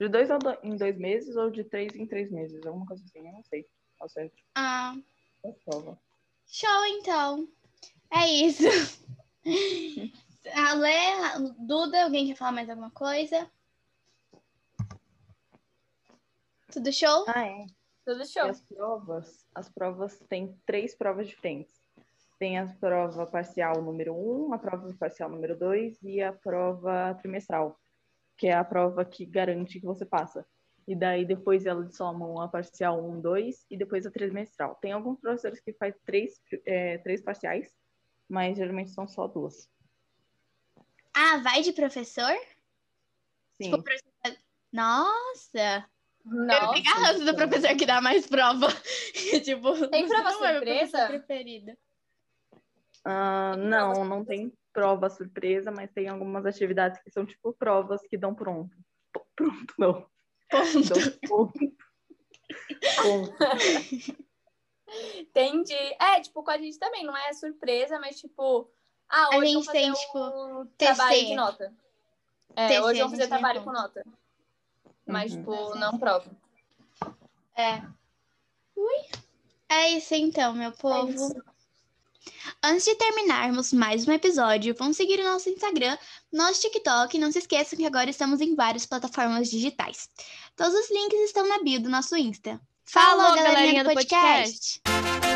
de 0.00 0.08
dois 0.08 0.28
em 0.62 0.76
dois 0.76 0.98
meses 0.98 1.36
ou 1.36 1.50
de 1.50 1.64
três 1.64 1.94
em 1.94 2.06
três 2.06 2.30
meses, 2.30 2.64
alguma 2.66 2.86
coisa 2.86 3.04
assim, 3.04 3.26
eu 3.26 3.32
não 3.32 3.44
sei. 3.44 3.66
Tá 3.98 4.08
certo. 4.08 4.36
Ah. 4.54 4.94
É 5.44 5.52
prova. 5.52 5.98
Show, 6.46 6.84
então. 6.86 7.48
É 8.10 8.26
isso. 8.26 8.64
Alê, 10.54 11.54
Duda, 11.58 12.04
alguém 12.04 12.26
quer 12.26 12.36
falar 12.36 12.52
mais 12.52 12.70
alguma 12.70 12.90
coisa? 12.90 13.50
Tudo 16.72 16.92
show? 16.92 17.24
Ah, 17.28 17.46
é. 17.46 17.66
Tudo 18.04 18.26
show. 18.26 18.46
E 18.46 18.50
as 18.50 18.60
provas, 18.62 19.46
as 19.54 19.68
provas 19.68 20.18
têm 20.28 20.58
três 20.66 20.94
provas 20.94 21.28
diferentes. 21.28 21.77
Tem 22.38 22.58
a 22.58 22.66
prova 22.66 23.26
parcial 23.26 23.82
número 23.82 24.14
um, 24.14 24.52
a 24.52 24.58
prova 24.58 24.92
parcial 24.94 25.28
número 25.28 25.58
dois 25.58 26.00
e 26.02 26.22
a 26.22 26.32
prova 26.32 27.14
trimestral, 27.14 27.78
que 28.36 28.46
é 28.46 28.54
a 28.54 28.64
prova 28.64 29.04
que 29.04 29.26
garante 29.26 29.80
que 29.80 29.86
você 29.86 30.06
passa. 30.06 30.46
E 30.86 30.94
daí 30.94 31.24
depois 31.24 31.66
elas 31.66 31.94
somam 31.96 32.40
a 32.40 32.48
parcial 32.48 33.04
1, 33.04 33.20
2 33.20 33.66
e 33.70 33.76
depois 33.76 34.06
a 34.06 34.10
trimestral. 34.10 34.76
Tem 34.76 34.92
alguns 34.92 35.20
professores 35.20 35.60
que 35.60 35.72
fazem 35.74 36.00
três, 36.06 36.40
é, 36.64 36.96
três 36.98 37.20
parciais 37.20 37.76
mas 38.28 38.56
geralmente 38.56 38.90
são 38.90 39.08
só 39.08 39.26
duas. 39.26 39.68
Ah, 41.14 41.38
vai 41.38 41.62
de 41.62 41.72
professor? 41.72 42.36
Sim. 43.60 43.72
Tipo, 43.72 43.84
Nossa! 44.72 45.88
Nossa, 46.24 46.64
eu 46.64 46.72
fico 46.74 47.00
ranço 47.00 47.24
do 47.24 47.34
professor 47.34 47.74
que 47.76 47.86
dá 47.86 48.02
mais 48.02 48.26
prova. 48.26 48.68
tipo, 49.44 49.88
tem 49.88 50.06
prova 50.06 50.32
surpresa? 50.32 50.98
É 50.98 51.06
preferida. 51.06 51.78
Uh, 53.06 53.56
não, 53.56 54.04
não 54.04 54.24
tem 54.24 54.52
prova 54.72 55.08
surpresa, 55.10 55.70
mas 55.70 55.90
tem 55.90 56.08
algumas 56.08 56.44
atividades 56.46 57.00
que 57.02 57.10
são 57.10 57.24
tipo 57.24 57.52
provas 57.52 58.00
que 58.08 58.16
dão 58.16 58.34
pronto. 58.34 58.76
Pronto, 59.34 59.74
não. 59.78 60.06
Ponto. 60.50 61.28
ponto. 61.28 61.76
ponto. 63.02 63.34
Entendi. 65.18 65.96
É, 66.00 66.20
tipo, 66.20 66.42
com 66.42 66.50
a 66.50 66.58
gente 66.58 66.78
também, 66.78 67.04
não 67.04 67.16
é 67.16 67.32
surpresa, 67.32 67.98
mas 67.98 68.18
tipo, 68.18 68.70
ah, 69.08 69.36
hoje 69.36 69.38
a 69.38 69.58
gente 69.58 69.72
tem, 69.72 69.92
tipo, 69.92 70.18
um 70.18 70.66
trabalho 70.76 71.26
de 71.26 71.34
nota. 71.34 71.74
É, 72.56 72.68
TC, 72.68 72.80
hoje 72.80 73.00
vamos 73.00 73.18
fazer 73.18 73.28
trabalho 73.28 73.64
com 73.64 73.72
nota. 73.72 74.04
Mas, 75.06 75.32
uhum. 75.32 75.38
tipo, 75.38 75.74
não 75.76 75.98
prova. 75.98 76.30
É. 77.56 77.82
Ui. 78.76 79.06
É 79.68 79.90
isso 79.90 80.14
então, 80.14 80.54
meu 80.54 80.72
povo. 80.72 81.10
É 81.10 81.57
Antes 82.62 82.84
de 82.84 82.94
terminarmos 82.94 83.72
mais 83.72 84.06
um 84.06 84.12
episódio, 84.12 84.74
vão 84.78 84.92
seguir 84.92 85.20
o 85.20 85.24
nosso 85.24 85.48
Instagram, 85.48 85.96
nosso 86.32 86.60
TikTok 86.62 87.16
e 87.16 87.20
não 87.20 87.32
se 87.32 87.38
esqueçam 87.38 87.78
que 87.78 87.86
agora 87.86 88.10
estamos 88.10 88.40
em 88.40 88.54
várias 88.54 88.86
plataformas 88.86 89.50
digitais. 89.50 90.08
Todos 90.56 90.74
os 90.74 90.90
links 90.90 91.20
estão 91.20 91.46
na 91.48 91.62
bio 91.62 91.80
do 91.80 91.88
nosso 91.88 92.16
Insta. 92.16 92.60
Falou, 92.84 93.26
Falou 93.26 93.36
galerinha, 93.36 93.82
galerinha 93.82 93.84
do 93.84 93.92
podcast. 93.92 94.80
podcast. 94.84 95.27